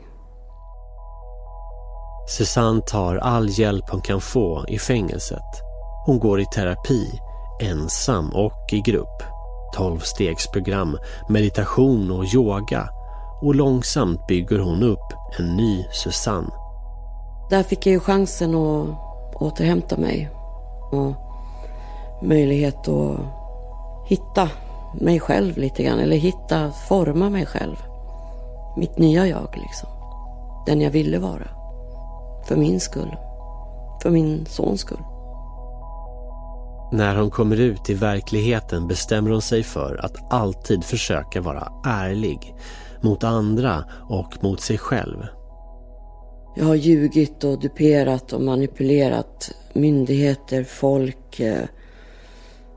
Susanne 2.29 2.83
tar 2.87 3.16
all 3.16 3.48
hjälp 3.48 3.85
hon 3.90 4.00
kan 4.00 4.20
få 4.20 4.64
i 4.68 4.79
fängelset. 4.79 5.61
Hon 6.07 6.18
går 6.18 6.40
i 6.40 6.44
terapi, 6.55 7.20
ensam 7.64 8.31
och 8.31 8.72
i 8.72 8.81
grupp. 8.81 9.22
Tolvstegsprogram, 9.74 10.98
meditation 11.29 12.11
och 12.11 12.24
yoga. 12.35 12.88
Och 13.42 13.55
långsamt 13.55 14.27
bygger 14.27 14.59
hon 14.59 14.83
upp 14.83 15.12
en 15.38 15.57
ny 15.57 15.85
Susanne. 15.92 16.50
Där 17.50 17.62
fick 17.62 17.87
jag 17.87 17.92
ju 17.92 18.00
chansen 18.00 18.55
att 18.55 18.88
återhämta 19.35 19.96
mig. 19.96 20.31
Och 20.92 21.14
möjlighet 22.22 22.88
att 22.88 23.20
hitta 24.07 24.48
mig 25.00 25.20
själv 25.20 25.59
lite 25.59 25.83
grann. 25.83 25.98
Eller 25.98 26.16
hitta, 26.16 26.70
forma 26.70 27.31
mig 27.31 27.46
själv. 27.46 27.77
Mitt 28.77 28.98
nya 28.98 29.27
jag 29.27 29.48
liksom. 29.68 29.88
Den 30.66 30.81
jag 30.81 30.90
ville 30.90 31.18
vara. 31.18 31.48
För 32.44 32.57
min 32.57 32.81
skull. 32.81 33.16
För 34.03 34.11
min 34.11 34.46
sons 34.46 34.81
skull. 34.81 35.13
När 36.94 37.16
hon 37.16 37.30
kommer 37.30 37.61
ut 37.61 37.90
i 37.90 37.94
verkligheten 37.94 38.88
bestämmer 38.88 39.30
hon 39.30 39.42
sig 39.42 39.62
för 39.62 40.04
att 40.04 40.33
alltid 40.33 40.85
försöka 40.85 41.40
vara 41.40 41.72
ärlig 41.85 42.54
mot 43.00 43.24
andra 43.24 43.85
och 44.09 44.42
mot 44.42 44.61
sig 44.61 44.78
själv. 44.78 45.26
Jag 46.57 46.64
har 46.64 46.74
ljugit 46.74 47.44
och 47.44 47.61
duperat 47.61 48.33
och 48.33 48.40
manipulerat 48.40 49.52
myndigheter, 49.72 50.64
folk, 50.64 51.40
eh, 51.40 51.64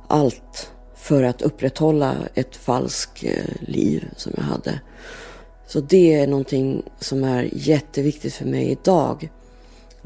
allt 0.07 0.71
för 0.95 1.23
att 1.23 1.41
upprätthålla 1.41 2.15
ett 2.33 2.55
falskt 2.55 3.23
eh, 3.23 3.31
liv 3.61 4.05
som 4.15 4.31
jag 4.35 4.43
hade. 4.43 4.79
Så 5.67 5.79
det 5.79 6.13
är 6.13 6.27
någonting 6.27 6.83
som 6.99 7.23
är 7.23 7.49
jätteviktigt 7.53 8.33
för 8.33 8.45
mig 8.45 8.71
idag. 8.71 9.29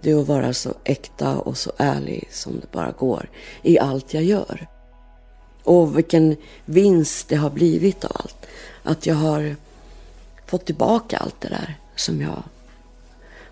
Det 0.01 0.11
är 0.11 0.21
att 0.21 0.27
vara 0.27 0.53
så 0.53 0.73
äkta 0.83 1.37
och 1.37 1.57
så 1.57 1.71
ärlig 1.77 2.27
som 2.31 2.59
det 2.59 2.71
bara 2.71 2.91
går 2.91 3.29
i 3.61 3.79
allt 3.79 4.13
jag 4.13 4.23
gör. 4.23 4.67
Och 5.63 5.97
vilken 5.97 6.35
vinst 6.65 7.29
det 7.29 7.35
har 7.35 7.49
blivit 7.49 8.05
av 8.05 8.11
allt. 8.13 8.47
Att 8.83 9.05
jag 9.05 9.15
har 9.15 9.55
fått 10.45 10.65
tillbaka 10.65 11.17
allt 11.17 11.41
det 11.41 11.49
där 11.49 11.75
som 11.95 12.21
jag 12.21 12.43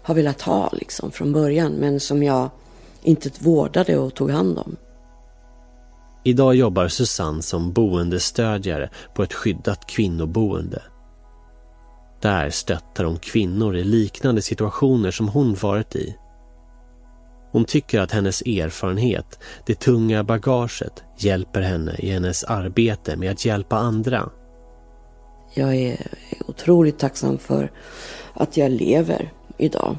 har 0.02 0.16
velat 0.16 0.42
ha 0.42 0.70
liksom 0.74 1.12
från 1.12 1.34
början 1.34 1.72
men 1.72 2.00
som 2.00 2.24
jag 2.24 2.50
inte 3.02 3.32
vårdade 3.40 3.98
och 3.98 4.14
tog 4.14 4.32
hand 4.32 4.60
om. 4.60 4.76
Idag 6.24 6.56
jobbar 6.56 6.88
Susanne 6.88 7.42
som 7.42 7.72
boendestödjare 7.72 8.90
på 9.14 9.24
ett 9.24 9.34
skyddat 9.34 9.88
kvinnoboende. 9.88 10.82
Där 12.22 12.50
stöttar 12.50 13.04
hon 13.04 13.18
kvinnor 13.18 13.76
i 13.76 13.84
liknande 13.84 14.42
situationer 14.42 15.12
som 15.12 15.28
hon 15.30 15.56
varit 15.56 15.96
i. 15.96 16.16
Hon 17.52 17.66
tycker 17.66 18.00
att 18.00 18.12
hennes 18.12 18.42
erfarenhet, 18.42 19.40
det 19.66 19.80
tunga 19.80 20.24
bagaget, 20.24 21.04
hjälper 21.18 21.62
henne 21.62 21.96
i 22.00 22.12
hennes 22.12 22.44
arbete 22.44 23.18
med 23.18 23.32
att 23.32 23.46
hjälpa 23.46 23.78
andra. 23.78 24.30
Jag 25.54 25.76
är 25.76 25.98
otroligt 26.48 27.00
tacksam 27.00 27.38
för 27.38 27.72
att 28.34 28.58
jag 28.58 28.72
lever 28.72 29.34
idag 29.58 29.98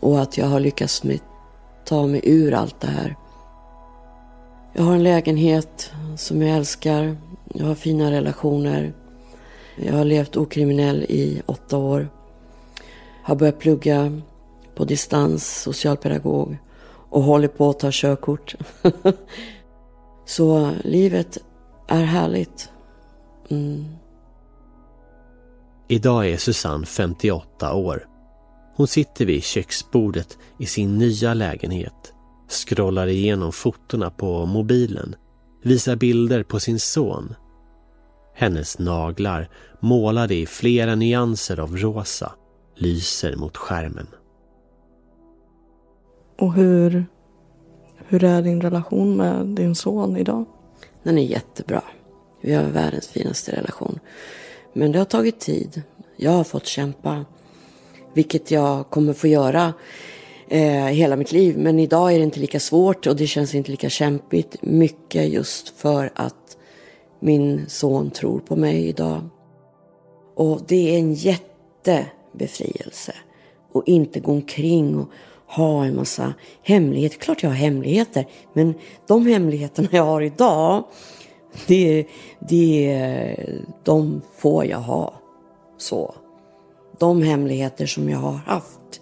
och 0.00 0.20
att 0.20 0.38
jag 0.38 0.46
har 0.46 0.60
lyckats 0.60 1.04
med, 1.04 1.18
ta 1.84 2.06
mig 2.06 2.20
ur 2.24 2.54
allt 2.54 2.80
det 2.80 2.86
här. 2.86 3.16
Jag 4.72 4.82
har 4.82 4.94
en 4.94 5.02
lägenhet 5.02 5.92
som 6.16 6.42
jag 6.42 6.56
älskar. 6.56 7.16
Jag 7.54 7.66
har 7.66 7.74
fina 7.74 8.10
relationer. 8.10 8.92
Jag 9.76 9.92
har 9.92 10.04
levt 10.04 10.36
okriminell 10.36 11.02
i 11.02 11.42
åtta 11.46 11.76
år. 11.76 12.08
Har 13.22 13.36
börjat 13.36 13.58
plugga 13.58 14.20
på 14.74 14.84
distans, 14.84 15.62
socialpedagog 15.62 16.58
och 17.14 17.22
håller 17.22 17.48
på 17.48 17.70
att 17.70 17.78
ta 17.78 17.88
körkort. 17.92 18.54
Så 20.26 20.58
eh, 20.58 20.72
livet 20.84 21.38
är 21.88 22.04
härligt. 22.04 22.68
Mm. 23.48 23.84
Idag 25.88 26.28
är 26.28 26.36
Susanne 26.36 26.86
58 26.86 27.74
år. 27.74 28.08
Hon 28.76 28.86
sitter 28.86 29.26
vid 29.26 29.44
köksbordet 29.44 30.38
i 30.58 30.66
sin 30.66 30.98
nya 30.98 31.34
lägenhet, 31.34 32.12
scrollar 32.48 33.06
igenom 33.06 33.52
fotona 33.52 34.10
på 34.10 34.46
mobilen, 34.46 35.14
visar 35.62 35.96
bilder 35.96 36.42
på 36.42 36.60
sin 36.60 36.80
son. 36.80 37.34
Hennes 38.34 38.78
naglar, 38.78 39.50
målade 39.80 40.34
i 40.34 40.46
flera 40.46 40.94
nyanser 40.94 41.60
av 41.60 41.76
rosa, 41.76 42.32
lyser 42.76 43.36
mot 43.36 43.56
skärmen. 43.56 44.06
Och 46.38 46.54
hur, 46.54 47.06
hur 48.08 48.24
är 48.24 48.42
din 48.42 48.60
relation 48.60 49.16
med 49.16 49.46
din 49.46 49.74
son 49.74 50.16
idag? 50.16 50.44
Den 51.02 51.18
är 51.18 51.22
jättebra. 51.22 51.82
Vi 52.40 52.54
har 52.54 52.64
världens 52.64 53.08
finaste 53.08 53.52
relation. 53.52 53.98
Men 54.72 54.92
det 54.92 54.98
har 54.98 55.04
tagit 55.04 55.40
tid. 55.40 55.82
Jag 56.16 56.30
har 56.30 56.44
fått 56.44 56.66
kämpa. 56.66 57.24
Vilket 58.14 58.50
jag 58.50 58.90
kommer 58.90 59.12
få 59.12 59.26
göra 59.26 59.72
eh, 60.48 60.86
hela 60.86 61.16
mitt 61.16 61.32
liv. 61.32 61.58
Men 61.58 61.78
idag 61.78 62.12
är 62.12 62.18
det 62.18 62.24
inte 62.24 62.40
lika 62.40 62.60
svårt 62.60 63.06
och 63.06 63.16
det 63.16 63.26
känns 63.26 63.54
inte 63.54 63.70
lika 63.70 63.88
kämpigt. 63.88 64.62
Mycket 64.62 65.28
just 65.28 65.68
för 65.68 66.10
att 66.14 66.56
min 67.20 67.64
son 67.68 68.10
tror 68.10 68.38
på 68.38 68.56
mig 68.56 68.88
idag. 68.88 69.28
Och 70.34 70.60
det 70.66 70.94
är 70.94 70.98
en 70.98 71.14
jättebefrielse. 71.14 73.14
Och 73.72 73.82
inte 73.86 74.20
gå 74.20 74.32
omkring 74.32 74.98
och 74.98 75.08
ha 75.56 75.84
en 75.84 75.96
massa 75.96 76.34
hemligheter. 76.62 77.18
Klart 77.18 77.42
jag 77.42 77.50
har 77.50 77.56
hemligheter. 77.56 78.26
Men 78.52 78.74
de 79.06 79.26
hemligheterna 79.26 79.88
jag 79.92 80.04
har 80.04 80.20
idag. 80.20 80.84
Det, 81.66 82.06
det, 82.48 83.36
de 83.84 84.22
får 84.36 84.64
jag 84.64 84.78
ha. 84.78 85.14
Så. 85.78 86.14
De 86.98 87.22
hemligheter 87.22 87.86
som 87.86 88.08
jag 88.08 88.18
har 88.18 88.40
haft. 88.46 89.00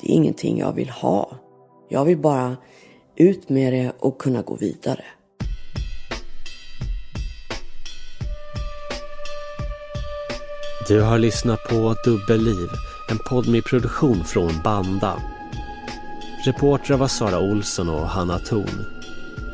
Det 0.00 0.12
är 0.12 0.14
ingenting 0.14 0.58
jag 0.58 0.72
vill 0.72 0.90
ha. 0.90 1.30
Jag 1.88 2.04
vill 2.04 2.18
bara 2.18 2.56
ut 3.16 3.48
med 3.48 3.72
det 3.72 3.92
och 3.98 4.18
kunna 4.18 4.42
gå 4.42 4.54
vidare. 4.54 5.04
Du 10.88 11.00
har 11.00 11.18
lyssnat 11.18 11.58
på 11.68 11.94
Dubbelliv, 12.04 12.68
en 13.10 13.18
podd 13.18 13.48
med 13.48 13.64
produktion 13.64 14.24
från 14.24 14.52
Banda. 14.64 15.31
Reportrar 16.44 16.96
var 16.96 17.08
Sara 17.08 17.38
Olsson 17.40 17.88
och 17.88 18.08
Hanna 18.08 18.38
Thorn. 18.38 18.84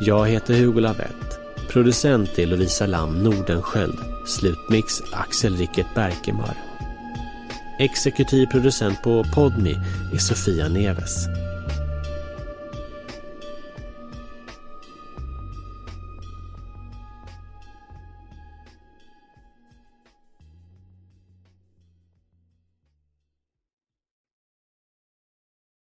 Jag 0.01 0.29
heter 0.29 0.55
Hugo 0.55 0.81
Lavett. 0.81 1.38
Producent 1.68 2.38
är 2.38 2.46
Lovisa 2.46 2.87
Lam 2.87 3.22
Nordenskjöld. 3.22 3.98
Slutmix 4.27 5.03
Axel 5.12 5.57
Rickert 5.57 5.94
Berkemar. 5.94 6.55
Exekutiv 7.79 8.46
producent 8.46 9.03
på 9.03 9.24
Podmi 9.24 9.77
är 10.12 10.18
Sofia 10.18 10.68
Neves. 10.68 11.27